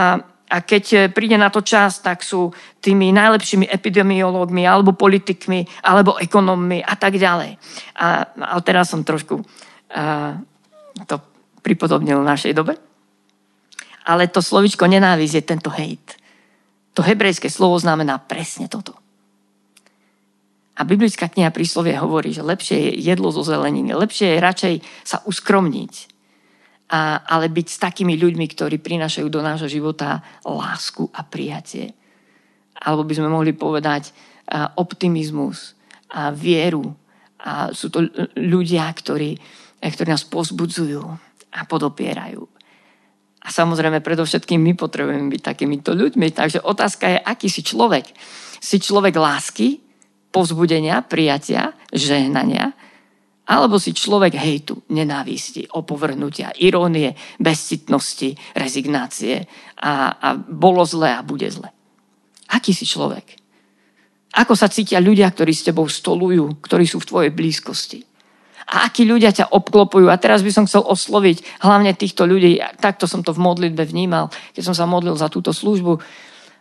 a 0.44 0.62
keď 0.62 1.11
príde 1.11 1.35
na 1.35 1.50
to 1.50 1.64
čas, 1.66 1.99
tak 1.99 2.23
sú 2.23 2.52
tými 2.78 3.11
najlepšími 3.11 3.66
epidemiológmi, 3.66 4.62
alebo 4.62 4.94
politikmi, 4.94 5.66
alebo 5.83 6.14
ekonommi 6.21 6.78
a 6.78 6.94
tak 6.94 7.18
ďalej. 7.18 7.59
A, 7.99 8.28
ale 8.28 8.61
teraz 8.62 8.92
som 8.92 9.02
trošku 9.02 9.40
uh, 9.40 10.37
to 11.02 11.18
pripodobnil 11.66 12.22
v 12.22 12.30
našej 12.30 12.54
dobe. 12.54 12.78
Ale 14.06 14.30
to 14.30 14.38
slovičko 14.38 14.86
nenávisť 14.86 15.34
je 15.34 15.44
tento 15.44 15.70
hejt. 15.74 16.20
To 16.94 17.02
hebrejské 17.02 17.50
slovo 17.50 17.74
znamená 17.80 18.22
presne 18.22 18.70
toto. 18.70 18.94
A 20.74 20.82
biblická 20.82 21.30
kniha 21.30 21.54
príslovie 21.54 21.94
hovorí, 21.94 22.34
že 22.34 22.42
lepšie 22.42 22.78
je 22.78 22.92
jedlo 22.98 23.30
zo 23.30 23.46
zeleniny, 23.46 23.94
lepšie 23.94 24.34
je 24.34 24.42
radšej 24.42 24.74
sa 25.06 25.22
uskromniť, 25.22 25.92
a, 26.90 27.22
ale 27.22 27.46
byť 27.46 27.66
s 27.70 27.78
takými 27.78 28.18
ľuďmi, 28.18 28.46
ktorí 28.50 28.82
prinášajú 28.82 29.26
do 29.30 29.40
nášho 29.40 29.70
života 29.70 30.20
lásku 30.42 31.06
a 31.14 31.22
prijatie. 31.22 31.94
Alebo 32.74 33.06
by 33.06 33.14
sme 33.16 33.30
mohli 33.30 33.54
povedať 33.54 34.10
a, 34.50 34.74
optimizmus 34.74 35.78
a 36.10 36.34
vieru. 36.34 36.92
A 37.40 37.70
sú 37.70 37.88
to 37.88 38.04
ľudia, 38.34 38.90
ktorí, 38.90 39.38
ktorí 39.90 40.12
nás 40.12 40.24
pozbudzujú 40.24 41.02
a 41.54 41.60
podopierajú. 41.68 42.44
A 43.44 43.48
samozrejme, 43.52 44.00
predovšetkým 44.00 44.56
my 44.56 44.72
potrebujeme 44.72 45.28
byť 45.28 45.42
takýmito 45.44 45.92
ľuďmi. 45.92 46.32
Takže 46.32 46.64
otázka 46.64 47.04
je, 47.12 47.18
aký 47.20 47.48
si 47.52 47.60
človek. 47.60 48.08
Si 48.56 48.80
človek 48.80 49.12
lásky, 49.12 49.84
povzbudenia, 50.32 51.04
prijatia, 51.04 51.76
žehnania, 51.92 52.72
alebo 53.44 53.76
si 53.76 53.92
človek 53.92 54.40
hejtu, 54.40 54.88
nenávisti, 54.88 55.68
opovrhnutia, 55.76 56.56
irónie, 56.56 57.12
bezcitnosti, 57.36 58.32
rezignácie 58.56 59.44
a, 59.76 60.16
a 60.16 60.28
bolo 60.40 60.80
zle 60.88 61.12
a 61.12 61.20
bude 61.20 61.44
zle. 61.52 61.68
Aký 62.48 62.72
si 62.72 62.88
človek? 62.88 63.36
Ako 64.34 64.56
sa 64.56 64.72
cítia 64.72 64.98
ľudia, 64.98 65.28
ktorí 65.28 65.52
s 65.52 65.68
tebou 65.68 65.86
stolujú, 65.86 66.64
ktorí 66.64 66.88
sú 66.88 67.04
v 67.04 67.08
tvojej 67.12 67.32
blízkosti? 67.36 68.13
A 68.75 68.90
akí 68.90 69.07
ľudia 69.07 69.31
ťa 69.31 69.54
obklopujú. 69.54 70.11
A 70.11 70.19
teraz 70.19 70.43
by 70.43 70.50
som 70.50 70.66
chcel 70.66 70.83
osloviť 70.83 71.62
hlavne 71.62 71.95
týchto 71.95 72.26
ľudí. 72.26 72.59
Takto 72.83 73.07
som 73.07 73.23
to 73.23 73.31
v 73.31 73.38
modlitbe 73.38 73.87
vnímal, 73.87 74.35
keď 74.50 74.62
som 74.66 74.75
sa 74.75 74.90
modlil 74.90 75.14
za 75.14 75.31
túto 75.31 75.54
službu. 75.54 76.02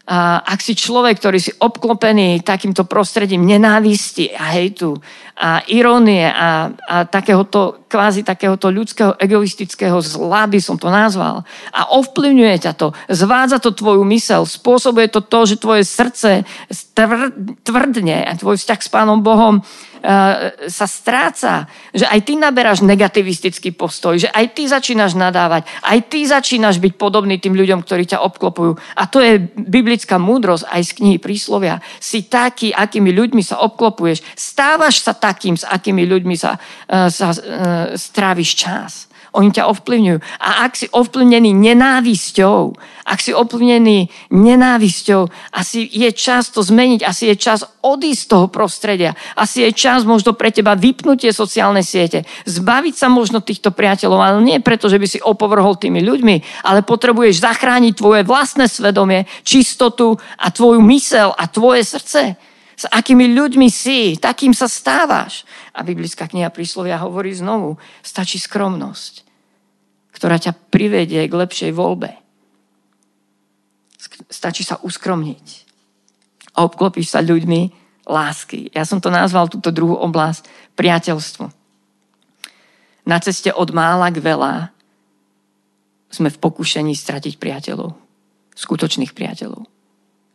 a 0.04 0.44
ak 0.44 0.60
si 0.60 0.76
človek, 0.76 1.16
ktorý 1.16 1.40
si 1.40 1.56
obklopený 1.56 2.44
takýmto 2.44 2.84
prostredím 2.84 3.48
nenávisti 3.48 4.36
a 4.36 4.52
hejtu 4.52 5.00
a 5.40 5.64
irónie 5.72 6.28
a, 6.28 6.76
a 6.76 6.96
takéhoto, 7.08 7.88
kvázi 7.88 8.28
takéhoto 8.28 8.68
ľudského 8.68 9.16
egoistického 9.16 9.96
zla 10.04 10.44
by 10.46 10.60
som 10.60 10.76
to 10.76 10.92
nazval 10.92 11.48
a 11.72 11.82
ovplyvňuje 11.96 12.56
ťa 12.68 12.74
to, 12.76 12.92
zvádza 13.08 13.64
to 13.64 13.72
tvoju 13.72 14.04
mysel, 14.12 14.44
spôsobuje 14.44 15.08
to 15.08 15.24
to, 15.24 15.40
že 15.48 15.64
tvoje 15.64 15.88
srdce 15.88 16.44
tvrdne 17.64 18.28
a 18.28 18.32
tvoj 18.36 18.60
vzťah 18.60 18.80
s 18.84 18.90
Pánom 18.92 19.24
Bohom 19.24 19.64
sa 20.68 20.84
stráca, 20.84 21.72
že 21.96 22.04
aj 22.04 22.20
ty 22.28 22.36
naberáš 22.36 22.84
negativistický 22.84 23.72
postoj, 23.72 24.20
že 24.20 24.28
aj 24.28 24.52
ty 24.52 24.68
začínaš 24.68 25.16
nadávať, 25.16 25.64
aj 25.80 26.00
ty 26.12 26.28
začínaš 26.28 26.84
byť 26.84 27.00
podobný 27.00 27.40
tým 27.40 27.56
ľuďom, 27.56 27.80
ktorí 27.88 28.12
ťa 28.12 28.20
obklopujú. 28.20 28.76
A 29.00 29.08
to 29.08 29.24
je 29.24 29.40
biblická 29.56 30.20
múdrosť 30.20 30.68
aj 30.68 30.82
z 30.84 30.92
knihy 31.00 31.18
príslovia. 31.24 31.80
Si 32.04 32.28
taký, 32.28 32.76
akými 32.76 33.16
ľuďmi 33.16 33.40
sa 33.48 33.64
obklopuješ. 33.64 34.28
Stávaš 34.36 35.00
sa 35.00 35.16
takým, 35.16 35.56
s 35.56 35.64
akými 35.64 36.04
ľuďmi 36.04 36.36
sa, 36.36 36.60
uh, 36.60 37.08
sa 37.08 37.32
uh, 37.32 37.40
stráviš 37.96 38.60
čas. 38.60 39.13
Oni 39.34 39.50
ťa 39.50 39.66
ovplyvňujú. 39.66 40.18
A 40.38 40.70
ak 40.70 40.78
si 40.78 40.86
ovplyvnený 40.94 41.58
nenávisťou, 41.58 42.78
ak 43.02 43.18
si 43.18 43.34
ovplyvnený 43.34 44.30
nenávisťou, 44.30 45.26
asi 45.58 45.90
je 45.90 46.14
čas 46.14 46.54
to 46.54 46.62
zmeniť, 46.62 47.02
asi 47.02 47.34
je 47.34 47.36
čas 47.42 47.66
odísť 47.82 48.22
z 48.22 48.30
toho 48.30 48.48
prostredia, 48.54 49.18
asi 49.34 49.66
je 49.66 49.72
čas 49.74 50.06
možno 50.06 50.38
pre 50.38 50.54
teba 50.54 50.78
vypnutie 50.78 51.34
sociálne 51.34 51.82
siete, 51.82 52.30
zbaviť 52.46 52.94
sa 52.94 53.10
možno 53.10 53.42
týchto 53.42 53.74
priateľov, 53.74 54.22
ale 54.22 54.38
nie 54.46 54.62
preto, 54.62 54.86
že 54.86 55.02
by 55.02 55.08
si 55.10 55.18
opovrhol 55.18 55.82
tými 55.82 56.06
ľuďmi, 56.06 56.64
ale 56.70 56.86
potrebuješ 56.86 57.42
zachrániť 57.42 57.94
tvoje 57.98 58.22
vlastné 58.22 58.70
svedomie, 58.70 59.26
čistotu 59.42 60.22
a 60.38 60.54
tvoju 60.54 60.78
mysel 60.94 61.34
a 61.34 61.50
tvoje 61.50 61.82
srdce. 61.82 62.38
S 62.74 62.86
akými 62.86 63.34
ľuďmi 63.34 63.66
si, 63.70 64.14
takým 64.18 64.54
sa 64.54 64.70
stávaš. 64.70 65.46
A 65.74 65.82
biblická 65.82 66.30
kniha 66.30 66.54
príslovia 66.54 67.02
hovorí 67.02 67.34
znovu, 67.34 67.82
stačí 68.02 68.38
skromnosť 68.38 69.23
ktorá 70.14 70.38
ťa 70.38 70.56
privedie 70.70 71.26
k 71.26 71.34
lepšej 71.34 71.72
voľbe. 71.74 72.14
Stačí 74.30 74.62
sa 74.62 74.78
uskromniť. 74.80 75.46
A 76.54 76.64
obklopíš 76.64 77.18
sa 77.18 77.26
ľuďmi 77.26 77.74
lásky. 78.06 78.70
Ja 78.72 78.86
som 78.86 79.02
to 79.02 79.10
nazval 79.10 79.50
túto 79.50 79.74
druhú 79.74 79.98
oblasť 79.98 80.46
priateľstvo. 80.78 81.50
Na 83.04 83.18
ceste 83.20 83.52
od 83.52 83.70
mála 83.74 84.14
k 84.14 84.22
veľa 84.22 84.72
sme 86.14 86.30
v 86.30 86.38
pokušení 86.38 86.94
stratiť 86.94 87.42
priateľov. 87.42 87.98
Skutočných 88.54 89.18
priateľov. 89.18 89.66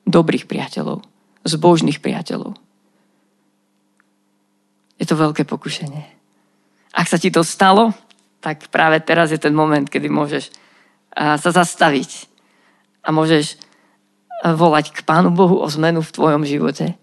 Dobrých 0.05 0.51
priateľov. 0.51 1.07
Zbožných 1.47 2.03
priateľov. 2.03 2.59
Je 4.99 5.07
to 5.07 5.15
veľké 5.15 5.47
pokušenie. 5.47 6.03
Ak 6.99 7.07
sa 7.07 7.15
ti 7.15 7.31
to 7.31 7.47
stalo, 7.47 7.95
tak 8.39 8.71
práve 8.71 9.03
teraz 9.03 9.35
je 9.35 9.41
ten 9.41 9.55
moment, 9.55 9.85
kedy 9.85 10.07
môžeš 10.07 10.55
sa 11.15 11.51
zastaviť 11.51 12.31
a 13.03 13.11
môžeš 13.11 13.59
volať 14.45 14.95
k 14.95 15.03
Pánu 15.03 15.35
Bohu 15.35 15.59
o 15.59 15.67
zmenu 15.67 15.99
v 15.99 16.15
tvojom 16.15 16.43
živote 16.47 16.95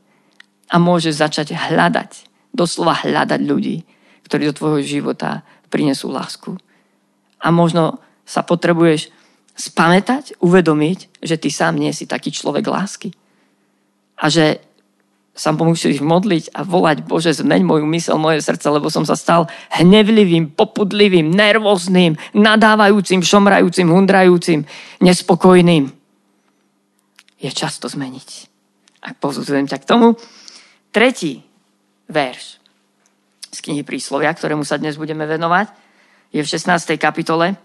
a 0.71 0.75
môžeš 0.79 1.19
začať 1.19 1.47
hľadať, 1.51 2.11
doslova 2.55 3.03
hľadať 3.03 3.41
ľudí, 3.43 3.83
ktorí 4.23 4.47
do 4.49 4.55
tvojho 4.55 4.81
života 4.81 5.43
prinesú 5.67 6.07
lásku. 6.07 6.55
A 7.43 7.51
možno 7.51 7.99
sa 8.23 8.41
potrebuješ 8.41 9.11
spamätať, 9.55 10.39
uvedomiť, 10.39 11.21
že 11.21 11.35
ty 11.35 11.51
sám 11.51 11.75
nie 11.75 11.91
si 11.91 12.07
taký 12.07 12.31
človek 12.31 12.65
lásky. 12.65 13.11
A 14.15 14.31
že 14.31 14.63
sa 15.35 15.51
musíš 15.51 15.99
modliť 15.99 16.55
a 16.55 16.63
volať, 16.63 17.03
Bože, 17.03 17.35
zmeň 17.35 17.61
moju 17.67 17.85
mysel, 17.91 18.15
moje 18.15 18.39
srdce, 18.39 18.71
lebo 18.71 18.87
som 18.87 19.03
sa 19.03 19.19
stal 19.19 19.51
hnevlivým, 19.75 20.55
popudlivým, 20.55 21.27
nervóznym, 21.27 22.15
nadávajúcim, 22.31 23.19
šomrajúcim, 23.19 23.91
hundrajúcim, 23.91 24.63
nespokojným. 25.03 25.91
Je 27.35 27.51
čas 27.51 27.75
to 27.83 27.91
zmeniť. 27.91 28.29
A 29.03 29.11
pozudzujem 29.11 29.67
ťa 29.67 29.83
k 29.83 29.85
tomu. 29.85 30.15
Tretí 30.95 31.43
verš 32.07 32.63
z 33.51 33.59
knihy 33.59 33.83
Príslovia, 33.83 34.31
ktorému 34.31 34.63
sa 34.63 34.79
dnes 34.79 34.95
budeme 34.95 35.27
venovať, 35.27 35.67
je 36.31 36.39
v 36.39 36.47
16. 36.47 36.95
kapitole. 36.95 37.59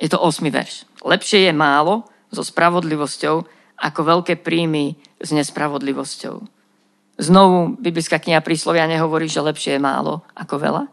Je 0.00 0.08
to 0.08 0.16
8. 0.16 0.44
verš. 0.48 0.88
Lepšie 1.04 1.48
je 1.48 1.52
málo 1.52 2.08
so 2.32 2.40
spravodlivosťou, 2.40 3.36
ako 3.76 4.00
veľké 4.00 4.40
príjmy 4.40 4.96
s 5.20 5.30
nespravodlivosťou. 5.32 6.36
Znovu, 7.16 7.80
biblická 7.80 8.20
kniha 8.20 8.44
príslovia 8.44 8.84
nehovorí, 8.84 9.24
že 9.24 9.40
lepšie 9.40 9.80
je 9.80 9.82
málo 9.82 10.20
ako 10.36 10.54
veľa, 10.60 10.84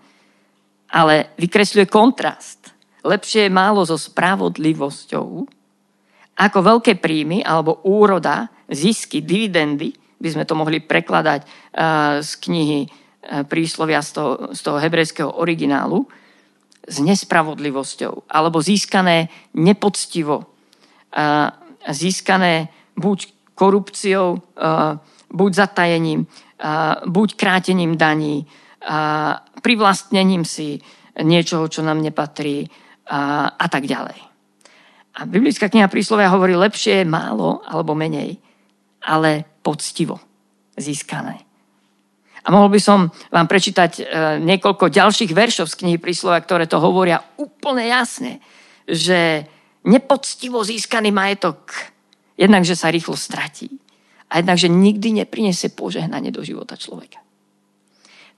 ale 0.87 1.35
vykresľuje 1.35 1.85
kontrast. 1.91 2.71
Lepšie 3.03 3.47
je 3.47 3.51
málo 3.51 3.83
so 3.83 3.99
spravodlivosťou, 3.99 5.27
ako 6.33 6.59
veľké 6.63 6.97
príjmy 7.03 7.43
alebo 7.43 7.83
úroda, 7.83 8.47
zisky, 8.71 9.19
dividendy, 9.19 9.93
by 10.17 10.29
sme 10.31 10.47
to 10.47 10.55
mohli 10.55 10.79
prekladať 10.79 11.43
uh, 11.43 12.23
z 12.23 12.31
knihy 12.47 12.79
uh, 12.87 13.43
príslovia 13.43 13.99
z 13.99 14.09
toho, 14.15 14.31
z 14.55 14.59
toho 14.63 14.77
hebrejského 14.79 15.27
originálu, 15.27 16.07
s 16.87 17.03
nespravodlivosťou, 17.03 18.31
alebo 18.31 18.63
získané 18.63 19.27
nepoctivo, 19.51 20.47
uh, 21.11 21.51
získané 21.91 22.71
buď 22.95 23.42
korupciou, 23.63 24.43
buď 25.31 25.51
zatajením, 25.55 26.27
buď 27.07 27.29
krátením 27.39 27.95
daní, 27.95 28.43
privlastnením 29.63 30.43
si 30.43 30.83
niečoho, 31.23 31.71
čo 31.71 31.79
nám 31.79 32.03
nepatrí 32.03 32.67
a, 33.07 33.67
tak 33.71 33.87
ďalej. 33.87 34.19
A 35.13 35.19
biblická 35.29 35.71
kniha 35.71 35.87
príslovia 35.87 36.27
hovorí, 36.33 36.57
lepšie 36.57 37.03
je 37.03 37.07
málo 37.07 37.63
alebo 37.63 37.95
menej, 37.95 38.35
ale 39.05 39.47
poctivo 39.61 40.19
získané. 40.75 41.39
A 42.43 42.51
mohol 42.51 42.75
by 42.75 42.79
som 42.81 43.07
vám 43.31 43.47
prečítať 43.47 43.91
e, 43.99 44.03
niekoľko 44.43 44.91
ďalších 44.91 45.31
veršov 45.31 45.71
z 45.71 45.79
knihy 45.79 45.97
príslovia, 46.01 46.43
ktoré 46.43 46.67
to 46.67 46.81
hovoria 46.81 47.23
úplne 47.39 47.87
jasne, 47.87 48.43
že 48.83 49.47
nepoctivo 49.87 50.59
získaný 50.59 51.13
majetok 51.15 51.92
Jednak, 52.33 52.65
že 52.65 52.73
sa 52.73 52.89
rýchlo 52.89 53.13
stratí. 53.13 53.69
A 54.33 54.41
jednak, 54.41 54.57
že 54.57 54.65
nikdy 54.65 55.21
neprinesie 55.21 55.69
požehnanie 55.69 56.33
do 56.33 56.41
života 56.41 56.73
človeka. 56.73 57.21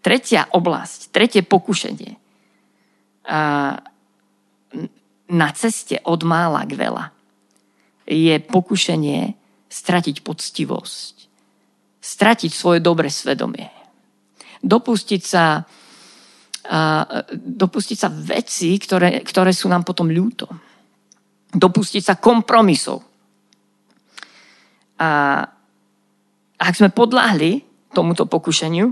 Tretia 0.04 0.46
oblasť, 0.52 1.16
tretie 1.16 1.42
pokušenie. 1.42 2.12
Na 5.26 5.50
ceste 5.56 5.98
od 6.04 6.22
mála 6.28 6.68
k 6.68 6.76
veľa 6.76 7.06
je 8.06 8.36
pokušenie 8.44 9.34
stratiť 9.72 10.22
poctivosť. 10.22 11.16
Stratiť 12.04 12.52
svoje 12.54 12.84
dobre 12.84 13.10
svedomie. 13.10 13.72
Dopustiť 14.62 15.22
sa, 15.26 15.64
dopustiť 17.34 17.98
sa 17.98 18.10
veci, 18.12 18.78
ktoré, 18.78 19.24
ktoré 19.24 19.56
sú 19.56 19.72
nám 19.72 19.88
potom 19.88 20.12
ľúto. 20.12 20.46
Dopustiť 21.56 22.04
sa 22.04 22.20
kompromisov 22.20 23.14
a 24.96 25.44
ak 26.56 26.74
sme 26.74 26.90
podľahli 26.90 27.64
tomuto 27.92 28.28
pokušeniu, 28.28 28.92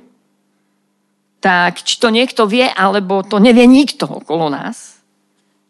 tak 1.43 1.83
či 1.83 1.99
to 1.99 2.07
niekto 2.07 2.47
vie, 2.47 2.63
alebo 2.63 3.19
to 3.23 3.39
nevie 3.39 3.67
nikto 3.67 4.07
okolo 4.07 4.47
nás, 4.47 5.03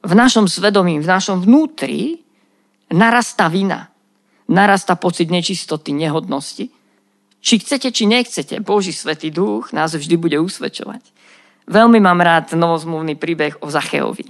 v 0.03 0.13
našom 0.13 0.45
svedomí, 0.45 1.01
v 1.01 1.07
našom 1.07 1.41
vnútri 1.41 2.21
narastá 2.93 3.49
vina, 3.49 3.89
narastá 4.45 4.93
pocit 4.99 5.31
nečistoty, 5.33 5.95
nehodnosti. 5.95 6.69
Či 7.43 7.53
chcete, 7.59 7.89
či 7.89 8.03
nechcete, 8.05 8.61
Boží 8.61 8.93
Svetý 8.93 9.33
Duch 9.33 9.73
nás 9.73 9.95
vždy 9.95 10.15
bude 10.19 10.37
usvedčovať. 10.43 11.01
Veľmi 11.65 12.03
mám 12.03 12.19
rád 12.19 12.53
novozmluvný 12.53 13.15
príbeh 13.15 13.57
o 13.63 13.71
Zacheovi. 13.71 14.27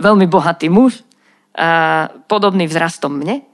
Veľmi 0.00 0.26
bohatý 0.26 0.72
muž, 0.72 1.04
podobný 2.28 2.68
vzrastom 2.68 3.20
mne, 3.20 3.44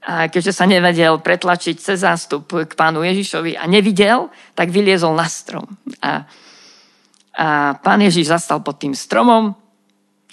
a 0.00 0.32
keďže 0.32 0.56
sa 0.56 0.64
nevedel 0.64 1.20
pretlačiť 1.20 1.76
cez 1.76 2.00
zástup 2.00 2.48
k 2.48 2.72
pánu 2.72 3.04
Ježišovi 3.04 3.60
a 3.60 3.68
nevidel, 3.68 4.32
tak 4.56 4.72
vyliezol 4.72 5.12
na 5.12 5.28
strom. 5.28 5.68
A, 6.00 6.24
a 7.36 7.76
pán 7.76 8.00
Ježiš 8.00 8.32
zastal 8.32 8.64
pod 8.64 8.80
tým 8.80 8.96
stromom, 8.96 9.52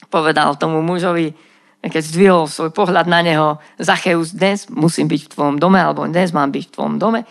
povedal 0.07 0.55
tomu 0.55 0.79
mužovi, 0.79 1.35
keď 1.83 2.03
zdvihol 2.03 2.43
svoj 2.47 2.71
pohľad 2.71 3.11
na 3.11 3.19
neho, 3.19 3.47
Zacheus, 3.75 4.31
dnes 4.31 4.71
musím 4.71 5.11
byť 5.11 5.27
v 5.27 5.31
tvojom 5.35 5.55
dome, 5.59 5.79
alebo 5.79 6.07
dnes 6.07 6.31
mám 6.31 6.51
byť 6.51 6.63
v 6.67 6.73
tvojom 6.73 6.95
dome. 6.95 7.27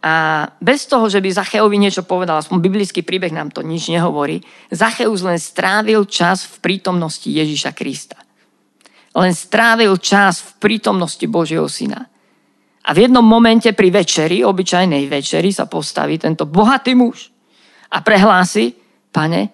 A 0.00 0.48
bez 0.64 0.88
toho, 0.88 1.12
že 1.12 1.20
by 1.20 1.28
Zacheovi 1.28 1.76
niečo 1.76 2.00
povedal, 2.08 2.40
aspoň 2.40 2.64
biblický 2.64 3.04
príbeh 3.04 3.36
nám 3.36 3.52
to 3.52 3.60
nič 3.60 3.92
nehovorí, 3.92 4.40
Zacheus 4.72 5.20
len 5.20 5.36
strávil 5.36 6.08
čas 6.08 6.48
v 6.48 6.56
prítomnosti 6.64 7.28
Ježiša 7.28 7.76
Krista. 7.76 8.16
Len 9.10 9.32
strávil 9.34 9.98
čas 9.98 10.38
v 10.42 10.50
prítomnosti 10.62 11.26
Božieho 11.26 11.66
syna. 11.66 12.06
A 12.86 12.90
v 12.96 13.06
jednom 13.06 13.24
momente 13.24 13.70
pri 13.74 13.92
večeri, 13.92 14.40
obyčajnej 14.46 15.10
večeri, 15.10 15.50
sa 15.52 15.66
postaví 15.66 16.16
tento 16.16 16.48
bohatý 16.48 16.96
muž 16.96 17.28
a 17.92 18.00
prehlási, 18.00 18.72
pane, 19.10 19.52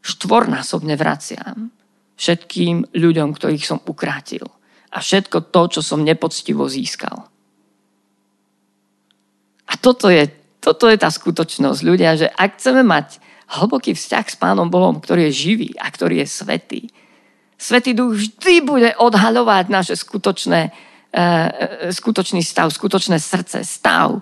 štvornásobne 0.00 0.94
vraciam 0.94 1.74
všetkým 2.14 2.94
ľuďom, 2.94 3.34
ktorých 3.34 3.64
som 3.66 3.82
ukrátil. 3.84 4.46
A 4.94 5.02
všetko 5.02 5.50
to, 5.50 5.78
čo 5.78 5.80
som 5.82 6.06
nepoctivo 6.06 6.70
získal. 6.70 7.26
A 9.66 9.72
toto 9.74 10.06
je, 10.06 10.30
toto 10.62 10.86
je 10.86 10.94
tá 10.94 11.10
skutočnosť, 11.10 11.80
ľudia, 11.82 12.14
že 12.14 12.30
ak 12.30 12.62
chceme 12.62 12.86
mať 12.86 13.18
hlboký 13.58 13.98
vzťah 13.98 14.26
s 14.30 14.36
Pánom 14.38 14.70
Bohom, 14.70 15.02
ktorý 15.02 15.28
je 15.28 15.38
živý 15.50 15.70
a 15.82 15.90
ktorý 15.90 16.22
je 16.22 16.28
svetý, 16.30 16.82
Svetý 17.58 17.94
duch 17.94 18.18
vždy 18.18 18.54
bude 18.60 18.90
odhaľovať 18.98 19.64
naše 19.70 19.94
skutočné, 19.94 20.74
e, 21.14 21.90
skutočný 21.94 22.42
stav, 22.42 22.68
skutočné 22.70 23.16
srdce, 23.22 23.62
stav. 23.64 24.20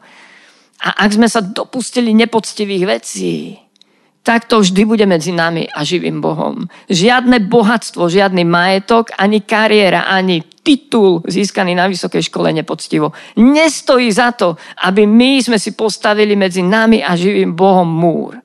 A 0.82 0.88
ak 1.06 1.10
sme 1.14 1.30
sa 1.30 1.40
dopustili 1.40 2.10
nepoctivých 2.14 2.84
vecí, 2.86 3.56
tak 4.22 4.46
to 4.46 4.62
vždy 4.62 4.86
bude 4.86 5.02
medzi 5.06 5.34
nami 5.34 5.66
a 5.66 5.82
živým 5.82 6.22
Bohom. 6.22 6.70
Žiadne 6.86 7.42
bohatstvo, 7.50 8.06
žiadny 8.06 8.46
majetok, 8.46 9.10
ani 9.18 9.42
kariéra, 9.42 10.06
ani 10.06 10.46
titul 10.62 11.26
získaný 11.26 11.74
na 11.74 11.90
vysokej 11.90 12.30
škole 12.30 12.54
nepoctivo. 12.54 13.10
Nestojí 13.34 14.06
za 14.14 14.30
to, 14.30 14.54
aby 14.86 15.10
my 15.10 15.42
sme 15.42 15.58
si 15.58 15.74
postavili 15.74 16.38
medzi 16.38 16.62
nami 16.62 17.02
a 17.02 17.18
živým 17.18 17.58
Bohom 17.58 17.90
múr. 17.90 18.38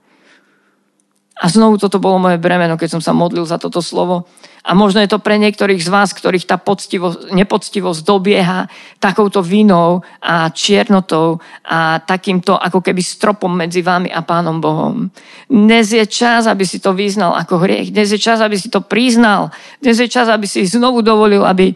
A 1.38 1.46
znovu 1.46 1.78
toto 1.78 2.02
bolo 2.02 2.18
moje 2.18 2.42
bremeno, 2.42 2.74
keď 2.74 2.98
som 2.98 3.02
sa 3.02 3.14
modlil 3.14 3.46
za 3.46 3.62
toto 3.62 3.78
slovo. 3.78 4.26
A 4.68 4.76
možno 4.76 5.00
je 5.00 5.08
to 5.08 5.24
pre 5.24 5.40
niektorých 5.40 5.80
z 5.80 5.88
vás, 5.88 6.12
ktorých 6.12 6.44
tá 6.44 6.60
poctivosť, 6.60 7.32
nepoctivosť 7.32 8.00
dobieha 8.04 8.68
takouto 9.00 9.40
vinou 9.40 10.04
a 10.20 10.52
čiernotou 10.52 11.40
a 11.64 12.04
takýmto 12.04 12.60
ako 12.60 12.84
keby 12.84 13.00
stropom 13.00 13.56
medzi 13.56 13.80
vami 13.80 14.12
a 14.12 14.20
Pánom 14.28 14.60
Bohom. 14.60 15.08
Dnes 15.48 15.96
je 15.96 16.04
čas, 16.04 16.52
aby 16.52 16.68
si 16.68 16.84
to 16.84 16.92
vyznal 16.92 17.32
ako 17.40 17.64
hriech. 17.64 17.96
Dnes 17.96 18.12
je 18.12 18.20
čas, 18.20 18.44
aby 18.44 18.60
si 18.60 18.68
to 18.68 18.84
priznal. 18.84 19.56
Dnes 19.80 20.04
je 20.04 20.12
čas, 20.12 20.28
aby 20.28 20.44
si 20.44 20.68
znovu 20.68 21.00
dovolil, 21.00 21.48
aby 21.48 21.72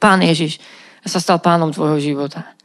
Pán 0.00 0.24
Ježiš 0.24 0.56
sa 1.04 1.20
stal 1.20 1.38
pánom 1.38 1.68
tvojho 1.68 2.00
života. 2.00 2.55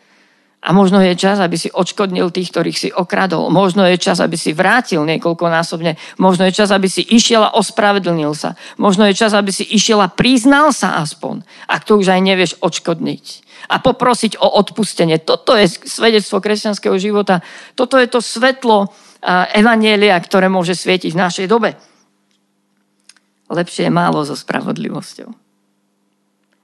A 0.62 0.78
možno 0.78 1.02
je 1.02 1.18
čas, 1.18 1.42
aby 1.42 1.58
si 1.58 1.74
odškodnil 1.74 2.30
tých, 2.30 2.54
ktorých 2.54 2.78
si 2.78 2.90
okradol. 2.94 3.50
Možno 3.50 3.82
je 3.90 3.98
čas, 3.98 4.22
aby 4.22 4.38
si 4.38 4.54
vrátil 4.54 5.02
niekoľkonásobne. 5.10 5.98
Možno 6.22 6.46
je 6.46 6.54
čas, 6.54 6.70
aby 6.70 6.86
si 6.86 7.02
išiel 7.02 7.42
a 7.42 7.58
ospravedlnil 7.58 8.38
sa. 8.38 8.54
Možno 8.78 9.10
je 9.10 9.18
čas, 9.18 9.34
aby 9.34 9.50
si 9.50 9.66
išiel 9.66 9.98
a 10.06 10.14
priznal 10.14 10.70
sa 10.70 11.02
aspoň, 11.02 11.42
ak 11.66 11.82
to 11.82 11.98
už 11.98 12.14
aj 12.14 12.22
nevieš 12.22 12.62
odškodniť. 12.62 13.26
A 13.74 13.82
poprosiť 13.82 14.38
o 14.38 14.46
odpustenie. 14.62 15.18
Toto 15.18 15.58
je 15.58 15.66
svedectvo 15.66 16.38
kresťanského 16.38 16.94
života. 17.02 17.42
Toto 17.74 17.98
je 17.98 18.06
to 18.06 18.22
svetlo 18.22 18.94
evanielia, 19.58 20.14
ktoré 20.22 20.46
môže 20.46 20.78
svietiť 20.78 21.18
v 21.18 21.22
našej 21.26 21.48
dobe. 21.50 21.74
Lepšie 23.50 23.90
je 23.90 23.98
málo 23.98 24.22
so 24.22 24.38
spravodlivosťou. 24.38 25.30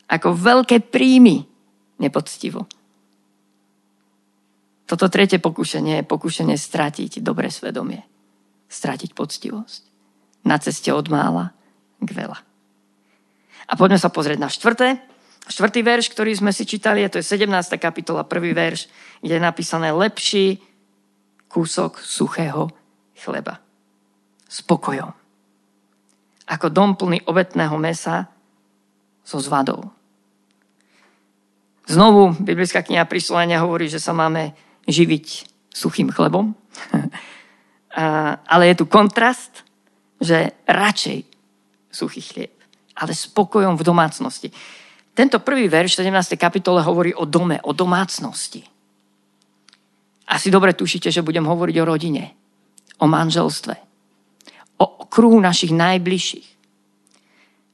Ako 0.07 0.37
veľké 0.37 0.85
príjmy 0.85 1.49
nepoctivo. 1.97 2.69
Toto 4.87 5.11
tretie 5.11 5.37
pokušenie 5.37 6.01
je 6.01 6.09
pokušenie 6.09 6.55
stratiť 6.55 7.19
dobre 7.19 7.51
svedomie. 7.51 8.07
Stratiť 8.71 9.11
poctivosť. 9.11 9.81
Na 10.47 10.55
ceste 10.63 10.95
od 10.95 11.11
mála 11.11 11.51
k 11.99 12.09
veľa. 12.15 12.39
A 13.67 13.73
poďme 13.75 13.99
sa 13.99 14.07
pozrieť 14.07 14.39
na 14.39 14.47
štvrté. 14.47 14.95
Štvrtý 15.47 15.79
verš, 15.83 16.07
ktorý 16.11 16.31
sme 16.39 16.51
si 16.55 16.63
čítali, 16.63 17.03
je 17.03 17.19
to 17.19 17.19
je 17.19 17.27
17. 17.35 17.51
kapitola, 17.79 18.23
prvý 18.23 18.55
verš, 18.55 18.87
kde 19.19 19.39
je 19.39 19.43
napísané 19.43 19.91
lepší 19.91 20.63
kúsok 21.51 21.99
suchého 21.99 22.71
chleba. 23.19 23.59
Spokojom. 24.47 25.11
Ako 26.47 26.67
dom 26.71 26.95
plný 26.95 27.27
obetného 27.27 27.75
mesa 27.75 28.31
so 29.27 29.39
zvadou. 29.43 29.91
Znovu 31.87 32.35
biblická 32.39 32.83
kniha 32.83 33.07
príslovenia 33.07 33.63
hovorí, 33.63 33.91
že 33.91 33.99
sa 33.99 34.15
máme 34.15 34.55
živiť 34.87 35.25
suchým 35.71 36.09
chlebom. 36.09 36.55
ale 38.53 38.63
je 38.73 38.75
tu 38.75 38.85
kontrast, 38.85 39.65
že 40.17 40.53
radšej 40.65 41.19
suchý 41.89 42.21
chlieb, 42.21 42.53
ale 42.97 43.13
spokojom 43.13 43.77
v 43.77 43.83
domácnosti. 43.85 44.49
Tento 45.17 45.41
prvý 45.41 45.65
verš 45.65 45.97
17. 46.01 46.37
kapitole 46.37 46.81
hovorí 46.85 47.13
o 47.13 47.25
dome, 47.25 47.57
o 47.65 47.73
domácnosti. 47.73 48.61
Asi 50.27 50.53
dobre 50.53 50.77
tušíte, 50.77 51.09
že 51.09 51.25
budem 51.25 51.45
hovoriť 51.45 51.75
o 51.81 51.87
rodine, 51.89 52.23
o 53.01 53.09
manželstve, 53.09 53.75
o 54.77 54.85
kruhu 55.09 55.41
našich 55.41 55.73
najbližších. 55.73 56.47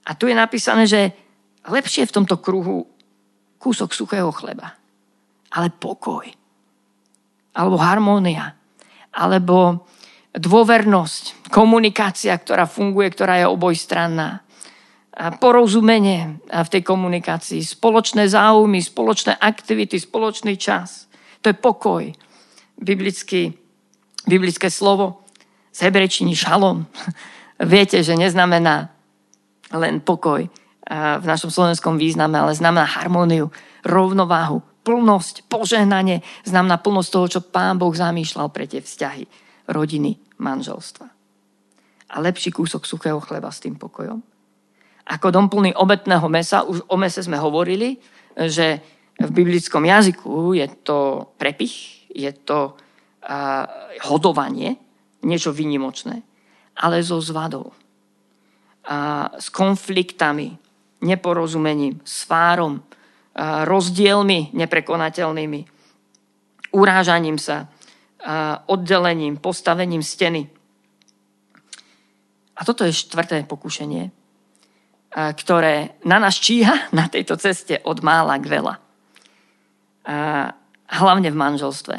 A 0.07 0.15
tu 0.15 0.27
je 0.27 0.35
napísané, 0.35 0.87
že 0.87 1.11
lepšie 1.67 2.07
je 2.07 2.11
v 2.11 2.15
tomto 2.15 2.39
kruhu 2.39 2.87
kúsok 3.59 3.91
suchého 3.95 4.31
chleba, 4.31 4.75
ale 5.51 5.71
pokoj 5.71 6.42
alebo 7.53 7.77
harmónia, 7.77 8.57
alebo 9.13 9.85
dôvernosť, 10.33 11.53
komunikácia, 11.53 12.33
ktorá 12.33 12.65
funguje, 12.65 13.13
ktorá 13.13 13.37
je 13.37 13.47
obojstranná. 13.47 14.41
Porozumenie 15.37 16.41
v 16.49 16.69
tej 16.73 16.81
komunikácii, 16.81 17.61
spoločné 17.61 18.25
záujmy, 18.25 18.81
spoločné 18.81 19.37
aktivity, 19.37 20.01
spoločný 20.01 20.57
čas. 20.57 21.05
To 21.45 21.53
je 21.53 21.55
pokoj. 21.57 22.09
Biblický, 22.81 23.53
biblické 24.25 24.73
slovo 24.73 25.21
z 25.69 25.85
hebrečiny 25.85 26.33
šalom. 26.33 26.89
Viete, 27.61 28.01
že 28.01 28.17
neznamená 28.17 28.89
len 29.69 30.01
pokoj 30.01 30.49
v 30.93 31.25
našom 31.25 31.53
slovenskom 31.53 31.95
význame, 31.95 32.41
ale 32.41 32.57
znamená 32.57 32.89
harmóniu, 32.89 33.53
rovnováhu, 33.85 34.65
plnosť, 34.83 35.47
požehnanie, 35.47 36.21
znamená 36.43 36.77
plnosť 36.77 37.09
toho, 37.09 37.27
čo 37.27 37.41
Pán 37.41 37.79
Boh 37.79 37.91
zamýšľal 37.95 38.51
pre 38.51 38.67
tie 38.67 38.83
vzťahy 38.83 39.23
rodiny, 39.71 40.19
manželstva. 40.39 41.07
A 42.13 42.15
lepší 42.19 42.51
kúsok 42.51 42.83
suchého 42.83 43.17
chleba 43.23 43.49
s 43.49 43.63
tým 43.63 43.79
pokojom. 43.79 44.21
Ako 45.03 45.27
dom 45.31 45.51
plný 45.51 45.75
obetného 45.75 46.27
mesa, 46.31 46.63
už 46.63 46.83
o 46.87 46.95
mese 46.95 47.23
sme 47.23 47.39
hovorili, 47.39 47.99
že 48.35 48.79
v 49.19 49.31
biblickom 49.31 49.83
jazyku 49.83 50.55
je 50.55 50.67
to 50.83 51.31
prepich, 51.35 52.07
je 52.11 52.31
to 52.43 52.75
uh, 52.75 53.65
hodovanie, 54.07 54.79
niečo 55.23 55.55
vynimočné, 55.55 56.23
ale 56.79 57.03
so 57.03 57.19
zvadou. 57.23 57.71
A 58.83 59.27
s 59.39 59.47
konfliktami, 59.47 60.55
neporozumením, 61.03 62.03
svárom, 62.03 62.83
rozdielmi 63.41 64.53
neprekonateľnými, 64.53 65.59
urážaním 66.73 67.37
sa, 67.41 67.69
oddelením, 68.69 69.41
postavením 69.41 70.05
steny. 70.05 70.47
A 72.53 72.61
toto 72.61 72.85
je 72.85 72.93
štvrté 72.93 73.43
pokušenie, 73.49 74.13
ktoré 75.13 75.97
na 76.05 76.17
nás 76.21 76.37
číha 76.37 76.89
na 76.93 77.09
tejto 77.09 77.35
ceste 77.41 77.81
od 77.81 77.99
mála 78.05 78.37
k 78.37 78.45
veľa. 78.49 78.73
Hlavne 80.93 81.29
v 81.33 81.37
manželstve. 81.37 81.95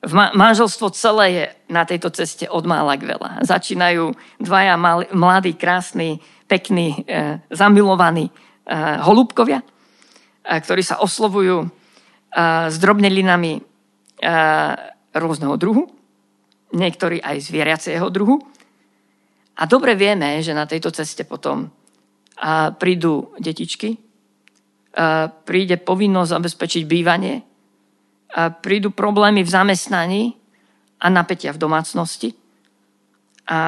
V 0.00 0.12
manželstvo 0.16 0.96
celé 0.96 1.26
je 1.28 1.44
na 1.68 1.84
tejto 1.84 2.08
ceste 2.08 2.48
od 2.48 2.64
mála 2.64 2.96
k 2.96 3.04
veľa. 3.04 3.44
Začínajú 3.44 4.16
dvaja 4.40 4.80
mladí, 5.12 5.52
krásni, 5.60 6.24
pekní, 6.48 7.04
e, 7.04 7.44
zamilovaní 7.52 8.32
e, 8.32 8.32
holúbkovia– 9.04 9.60
ktorí 10.44 10.82
sa 10.82 11.00
oslovujú 11.02 11.68
s 12.70 12.76
drobnelinami 12.78 13.60
rôzneho 15.10 15.54
druhu, 15.58 15.90
niektorí 16.70 17.18
aj 17.18 17.36
zvieraceho 17.42 18.06
druhu. 18.12 18.38
A 19.60 19.66
dobre 19.66 19.98
vieme, 19.98 20.40
že 20.40 20.56
na 20.56 20.64
tejto 20.64 20.94
ceste 20.94 21.26
potom 21.26 21.68
prídu 22.80 23.34
detičky, 23.36 23.98
príde 25.44 25.76
povinnosť 25.76 26.30
zabezpečiť 26.30 26.82
bývanie, 26.88 27.34
prídu 28.62 28.94
problémy 28.94 29.42
v 29.42 29.50
zamestnaní 29.50 30.22
a 31.02 31.06
napätia 31.10 31.50
v 31.50 31.60
domácnosti 31.60 32.30
a, 33.50 33.60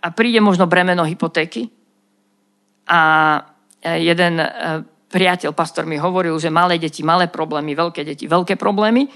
a 0.00 0.06
príde 0.16 0.40
možno 0.40 0.64
bremeno 0.64 1.04
hypotéky 1.04 1.68
a 2.88 3.00
jeden 3.84 4.34
priateľ, 5.16 5.56
pastor 5.56 5.88
mi 5.88 5.96
hovoril, 5.96 6.36
že 6.36 6.52
malé 6.52 6.76
deti, 6.76 7.00
malé 7.00 7.32
problémy, 7.32 7.72
veľké 7.72 8.04
deti, 8.04 8.28
veľké 8.28 8.60
problémy. 8.60 9.08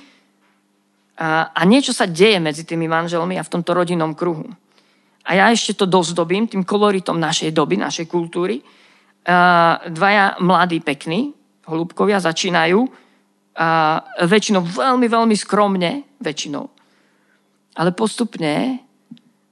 A, 1.21 1.53
a 1.53 1.61
niečo 1.69 1.93
sa 1.93 2.09
deje 2.09 2.41
medzi 2.41 2.65
tými 2.65 2.89
manželmi 2.89 3.37
a 3.37 3.45
v 3.45 3.53
tomto 3.53 3.77
rodinnom 3.77 4.17
kruhu. 4.17 4.49
A 5.29 5.37
ja 5.37 5.53
ešte 5.53 5.77
to 5.77 5.85
dozdobím 5.85 6.49
tým 6.49 6.65
koloritom 6.65 7.21
našej 7.21 7.53
doby, 7.53 7.77
našej 7.77 8.09
kultúry. 8.09 8.65
dvaja 9.85 10.41
mladí 10.41 10.81
pekní, 10.81 11.37
holúbkovia, 11.69 12.25
začínajú 12.25 12.81
a 13.61 14.01
väčšinou 14.25 14.65
veľmi, 14.65 15.05
veľmi 15.05 15.37
skromne, 15.37 16.09
väčšinou. 16.25 16.65
Ale 17.77 17.93
postupne, 17.93 18.81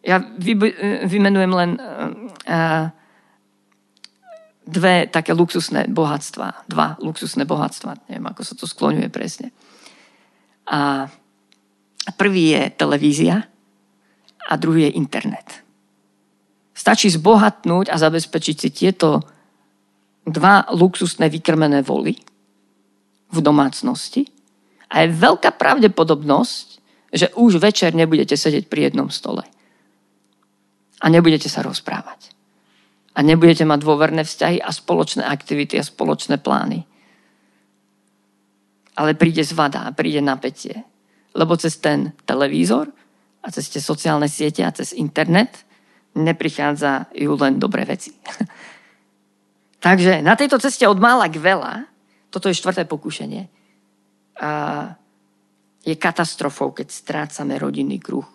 ja 0.01 0.17
vy, 0.41 0.57
vymenujem 1.05 1.53
len 1.53 1.71
uh, 1.77 2.89
dve 4.69 5.09
také 5.09 5.33
luxusné 5.33 5.89
bohatstva. 5.89 6.69
Dva 6.69 7.01
luxusné 7.01 7.49
bohatstva. 7.49 8.13
Neviem, 8.13 8.29
ako 8.29 8.43
sa 8.45 8.55
to 8.55 8.69
skloňuje 8.69 9.09
presne. 9.09 9.49
A 10.69 11.09
prvý 12.21 12.53
je 12.53 12.63
televízia 12.77 13.49
a 14.49 14.53
druhý 14.61 14.93
je 14.93 14.97
internet. 15.01 15.65
Stačí 16.77 17.09
zbohatnúť 17.09 17.89
a 17.89 17.97
zabezpečiť 17.97 18.57
si 18.61 18.69
tieto 18.69 19.25
dva 20.29 20.69
luxusné 20.77 21.33
vykrmené 21.33 21.81
voly 21.81 22.21
v 23.33 23.39
domácnosti 23.41 24.29
a 24.93 25.05
je 25.05 25.17
veľká 25.17 25.57
pravdepodobnosť, 25.57 26.67
že 27.13 27.33
už 27.37 27.57
večer 27.61 27.97
nebudete 27.97 28.37
sedieť 28.37 28.69
pri 28.69 28.93
jednom 28.93 29.09
stole. 29.09 29.45
A 31.01 31.07
nebudete 31.09 31.49
sa 31.49 31.65
rozprávať. 31.65 32.38
A 33.19 33.27
nebudete 33.27 33.67
mať 33.67 33.83
dôverné 33.83 34.23
vzťahy 34.23 34.63
a 34.63 34.71
spoločné 34.71 35.27
aktivity 35.27 35.75
a 35.75 35.83
spoločné 35.83 36.39
plány. 36.39 36.87
Ale 38.95 39.19
príde 39.19 39.43
zvada 39.43 39.91
a 39.91 39.95
príde 39.95 40.23
napätie. 40.23 40.87
Lebo 41.35 41.59
cez 41.59 41.83
ten 41.83 42.15
televízor 42.23 42.95
a 43.43 43.47
cez 43.51 43.67
tie 43.75 43.83
sociálne 43.83 44.31
siete 44.31 44.63
a 44.63 44.71
cez 44.71 44.95
internet 44.95 45.67
neprichádzajú 46.15 47.31
len 47.43 47.59
dobré 47.59 47.83
veci. 47.83 48.15
Takže 49.85 50.23
na 50.23 50.39
tejto 50.39 50.63
ceste 50.63 50.87
od 50.87 50.99
mála 50.99 51.27
k 51.27 51.43
veľa 51.43 51.99
toto 52.29 52.47
je 52.53 52.57
štvrté 52.57 52.85
pokušenie. 52.85 53.43
A 54.39 54.51
je 55.83 55.95
katastrofou, 55.97 56.77
keď 56.77 56.93
strácame 56.93 57.57
rodinný 57.57 57.97
kruh. 57.99 58.27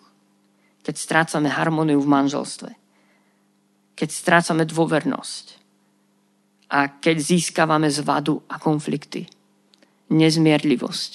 Keď 0.82 0.94
strácame 0.98 1.48
harmóniu 1.48 2.02
v 2.02 2.10
manželstve. 2.10 2.83
Keď 3.94 4.08
strácame 4.10 4.66
dôvernosť. 4.66 5.46
A 6.74 6.98
keď 6.98 7.16
získavame 7.22 7.86
zvadu 7.90 8.42
a 8.50 8.58
konflikty. 8.58 9.26
Nezmierlivosť. 10.10 11.12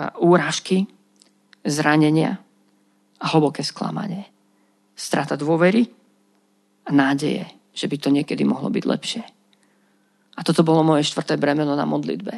A 0.00 0.16
úražky, 0.20 0.88
zranenia 1.64 2.40
a 3.20 3.24
hlboké 3.36 3.60
sklamanie. 3.60 4.24
Strata 4.96 5.36
dôvery 5.36 5.84
a 6.88 6.90
nádeje, 6.92 7.44
že 7.76 7.86
by 7.88 7.96
to 8.00 8.08
niekedy 8.08 8.42
mohlo 8.48 8.72
byť 8.72 8.84
lepšie. 8.88 9.24
A 10.36 10.40
toto 10.40 10.64
bolo 10.64 10.80
moje 10.80 11.04
štvrté 11.04 11.36
bremeno 11.36 11.76
na 11.76 11.84
modlitbe. 11.84 12.32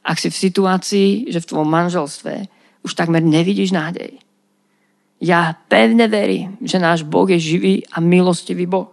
Ak 0.00 0.16
si 0.16 0.32
v 0.32 0.40
situácii, 0.40 1.28
že 1.28 1.44
v 1.44 1.48
tvojom 1.52 1.68
manželstve 1.68 2.48
už 2.80 2.92
takmer 2.96 3.20
nevidíš 3.20 3.76
nádej, 3.76 4.16
ja 5.20 5.52
pevne 5.68 6.08
verím, 6.08 6.56
že 6.64 6.80
náš 6.80 7.04
Boh 7.04 7.28
je 7.28 7.36
živý 7.36 7.74
a 7.92 8.00
milostivý 8.00 8.64
Boh. 8.64 8.90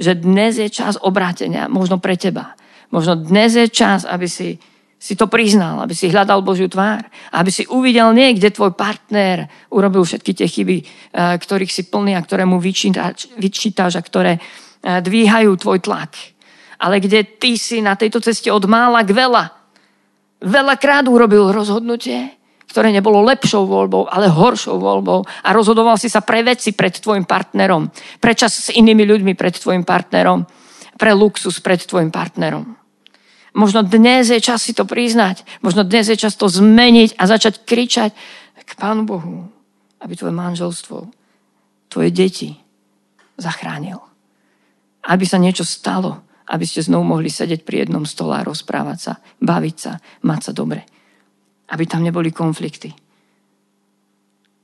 Že 0.00 0.24
dnes 0.24 0.56
je 0.56 0.72
čas 0.72 0.96
obrátenia, 0.96 1.68
možno 1.68 2.00
pre 2.00 2.16
teba. 2.16 2.56
Možno 2.88 3.14
dnes 3.14 3.54
je 3.54 3.68
čas, 3.68 4.08
aby 4.08 4.24
si, 4.24 4.56
si 4.96 5.12
to 5.14 5.28
priznal, 5.28 5.84
aby 5.84 5.92
si 5.92 6.08
hľadal 6.08 6.40
Božiu 6.40 6.66
tvár. 6.66 7.04
Aby 7.36 7.52
si 7.52 7.68
uvidel 7.68 8.10
niekde 8.16 8.48
tvoj 8.48 8.72
partner 8.72 9.46
urobil 9.68 10.02
všetky 10.02 10.32
tie 10.32 10.48
chyby, 10.48 10.76
eh, 10.80 11.36
ktorých 11.36 11.70
si 11.70 11.86
plný 11.86 12.16
a 12.16 12.24
ktoré 12.24 12.48
mu 12.48 12.56
vyčítaš, 12.56 13.28
vyčítaš 13.36 14.00
a 14.00 14.02
ktoré 14.02 14.40
eh, 14.40 14.98
dvíhajú 15.04 15.52
tvoj 15.60 15.84
tlak 15.84 16.40
ale 16.80 16.96
kde 16.96 17.28
ty 17.36 17.60
si 17.60 17.84
na 17.84 17.92
tejto 17.94 18.24
ceste 18.24 18.48
od 18.48 18.64
mála 18.64 19.04
k 19.04 19.12
veľa. 19.12 19.52
Veľakrát 20.40 21.04
urobil 21.04 21.52
rozhodnutie, 21.52 22.39
ktoré 22.70 22.94
nebolo 22.94 23.26
lepšou 23.26 23.66
voľbou, 23.66 24.06
ale 24.06 24.30
horšou 24.30 24.78
voľbou 24.78 25.26
a 25.26 25.48
rozhodoval 25.50 25.98
si 25.98 26.06
sa 26.06 26.22
pre 26.22 26.46
veci 26.46 26.70
pred 26.70 26.94
tvojim 26.94 27.26
partnerom, 27.26 27.90
pre 28.22 28.38
čas 28.38 28.54
s 28.54 28.68
inými 28.70 29.02
ľuďmi 29.02 29.34
pred 29.34 29.58
tvojim 29.58 29.82
partnerom, 29.82 30.46
pre 30.94 31.10
luxus 31.10 31.58
pred 31.58 31.82
tvojim 31.82 32.14
partnerom. 32.14 32.78
Možno 33.50 33.82
dnes 33.82 34.30
je 34.30 34.38
čas 34.38 34.62
si 34.62 34.70
to 34.70 34.86
priznať, 34.86 35.42
možno 35.58 35.82
dnes 35.82 36.06
je 36.06 36.14
čas 36.14 36.38
to 36.38 36.46
zmeniť 36.46 37.18
a 37.18 37.26
začať 37.26 37.66
kričať 37.66 38.14
k 38.62 38.70
Pánu 38.78 39.02
Bohu, 39.02 39.50
aby 39.98 40.14
tvoje 40.14 40.30
manželstvo, 40.30 40.96
tvoje 41.90 42.10
deti 42.14 42.54
zachránil. 43.34 43.98
Aby 45.02 45.26
sa 45.26 45.42
niečo 45.42 45.66
stalo, 45.66 46.22
aby 46.46 46.62
ste 46.62 46.86
znovu 46.86 47.18
mohli 47.18 47.26
sedieť 47.26 47.66
pri 47.66 47.82
jednom 47.82 48.06
stole 48.06 48.38
a 48.38 48.46
rozprávať 48.46 48.98
sa, 49.02 49.12
baviť 49.42 49.76
sa, 49.80 49.98
mať 50.22 50.40
sa 50.46 50.52
dobre. 50.54 50.86
Aby 51.70 51.86
tam 51.86 52.02
neboli 52.02 52.34
konflikty. 52.34 52.90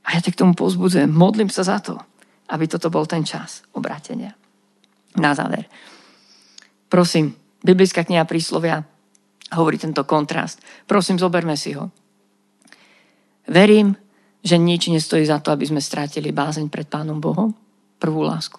A 0.07 0.15
ja 0.15 0.21
ťa 0.23 0.33
k 0.35 0.41
tomu 0.43 0.55
pozbudzujem. 0.55 1.11
Modlím 1.11 1.51
sa 1.51 1.67
za 1.67 1.83
to, 1.83 1.99
aby 2.51 2.71
toto 2.71 2.91
bol 2.91 3.07
ten 3.07 3.27
čas 3.27 3.67
obratenia. 3.75 4.35
Na 5.19 5.35
záver. 5.35 5.67
Prosím, 6.87 7.35
biblická 7.63 8.07
kniha 8.07 8.23
príslovia 8.29 8.85
hovorí 9.55 9.79
tento 9.79 10.03
kontrast. 10.07 10.63
Prosím, 10.87 11.19
zoberme 11.19 11.55
si 11.59 11.75
ho. 11.75 11.91
Verím, 13.47 13.95
že 14.43 14.59
nič 14.59 14.91
nestojí 14.91 15.27
za 15.27 15.39
to, 15.43 15.51
aby 15.51 15.67
sme 15.67 15.83
strátili 15.83 16.31
bázeň 16.31 16.71
pred 16.71 16.87
Pánom 16.87 17.19
Bohom, 17.19 17.55
prvú 17.99 18.23
lásku. 18.23 18.59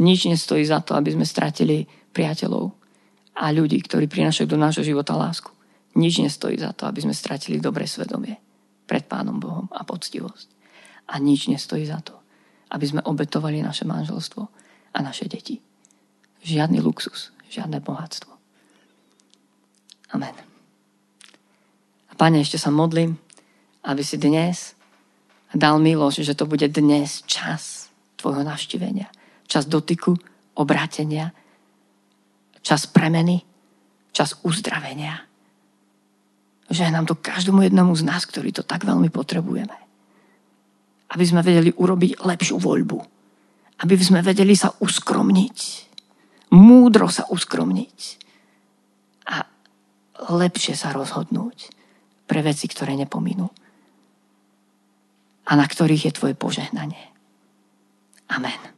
Nič 0.00 0.28
nestojí 0.28 0.64
za 0.64 0.80
to, 0.84 0.96
aby 0.96 1.12
sme 1.12 1.24
strátili 1.24 1.88
priateľov 2.12 2.72
a 3.40 3.50
ľudí, 3.52 3.80
ktorí 3.84 4.04
prinašajú 4.08 4.46
do 4.48 4.58
nášho 4.60 4.84
života 4.84 5.16
lásku. 5.16 5.48
Nič 5.94 6.18
nestojí 6.18 6.58
za 6.58 6.74
to, 6.74 6.90
aby 6.90 7.02
sme 7.02 7.14
stratili 7.14 7.62
dobré 7.62 7.86
svedomie 7.86 8.36
pred 8.84 9.06
Pánom 9.06 9.38
Bohom 9.38 9.70
a 9.70 9.86
poctivosť. 9.86 10.48
A 11.14 11.20
nič 11.22 11.46
nestojí 11.46 11.86
za 11.86 12.02
to, 12.02 12.18
aby 12.74 12.84
sme 12.84 13.04
obetovali 13.04 13.62
naše 13.62 13.86
manželstvo 13.86 14.42
a 14.94 14.98
naše 14.98 15.30
deti. 15.30 15.62
Žiadny 16.44 16.82
luxus, 16.82 17.30
žiadne 17.48 17.80
bohatstvo. 17.80 18.32
Amen. 20.12 20.36
A 22.10 22.12
Pane, 22.14 22.42
ešte 22.42 22.58
sa 22.58 22.74
modlím, 22.74 23.18
aby 23.86 24.02
si 24.02 24.18
dnes 24.18 24.74
dal 25.54 25.78
milosť, 25.78 26.26
že 26.26 26.34
to 26.34 26.44
bude 26.50 26.66
dnes 26.70 27.22
čas 27.26 27.88
tvojho 28.18 28.42
navštívenia. 28.42 29.10
Čas 29.46 29.70
dotyku, 29.70 30.18
obrátenia 30.58 31.34
čas 32.64 32.88
premeny, 32.88 33.44
čas 34.16 34.40
uzdravenia. 34.40 35.20
Že 36.72 36.90
nám 36.90 37.04
to 37.04 37.14
každému 37.16 37.64
jednomu 37.68 37.92
z 37.96 38.02
nás, 38.04 38.24
ktorý 38.24 38.50
to 38.52 38.64
tak 38.64 38.88
veľmi 38.88 39.12
potrebujeme. 39.12 39.76
Aby 41.12 41.24
sme 41.24 41.44
vedeli 41.44 41.70
urobiť 41.70 42.24
lepšiu 42.24 42.56
voľbu. 42.58 42.98
Aby 43.84 43.94
sme 44.00 44.24
vedeli 44.24 44.56
sa 44.56 44.72
uskromniť. 44.72 45.58
Múdro 46.54 47.06
sa 47.12 47.28
uskromniť. 47.28 47.98
A 49.28 49.44
lepšie 50.32 50.74
sa 50.74 50.90
rozhodnúť 50.90 51.70
pre 52.24 52.40
veci, 52.40 52.64
ktoré 52.66 52.96
nepominú. 52.96 53.52
A 55.44 55.52
na 55.54 55.66
ktorých 55.68 56.08
je 56.08 56.16
tvoje 56.16 56.34
požehnanie. 56.34 57.12
Amen. 58.32 58.73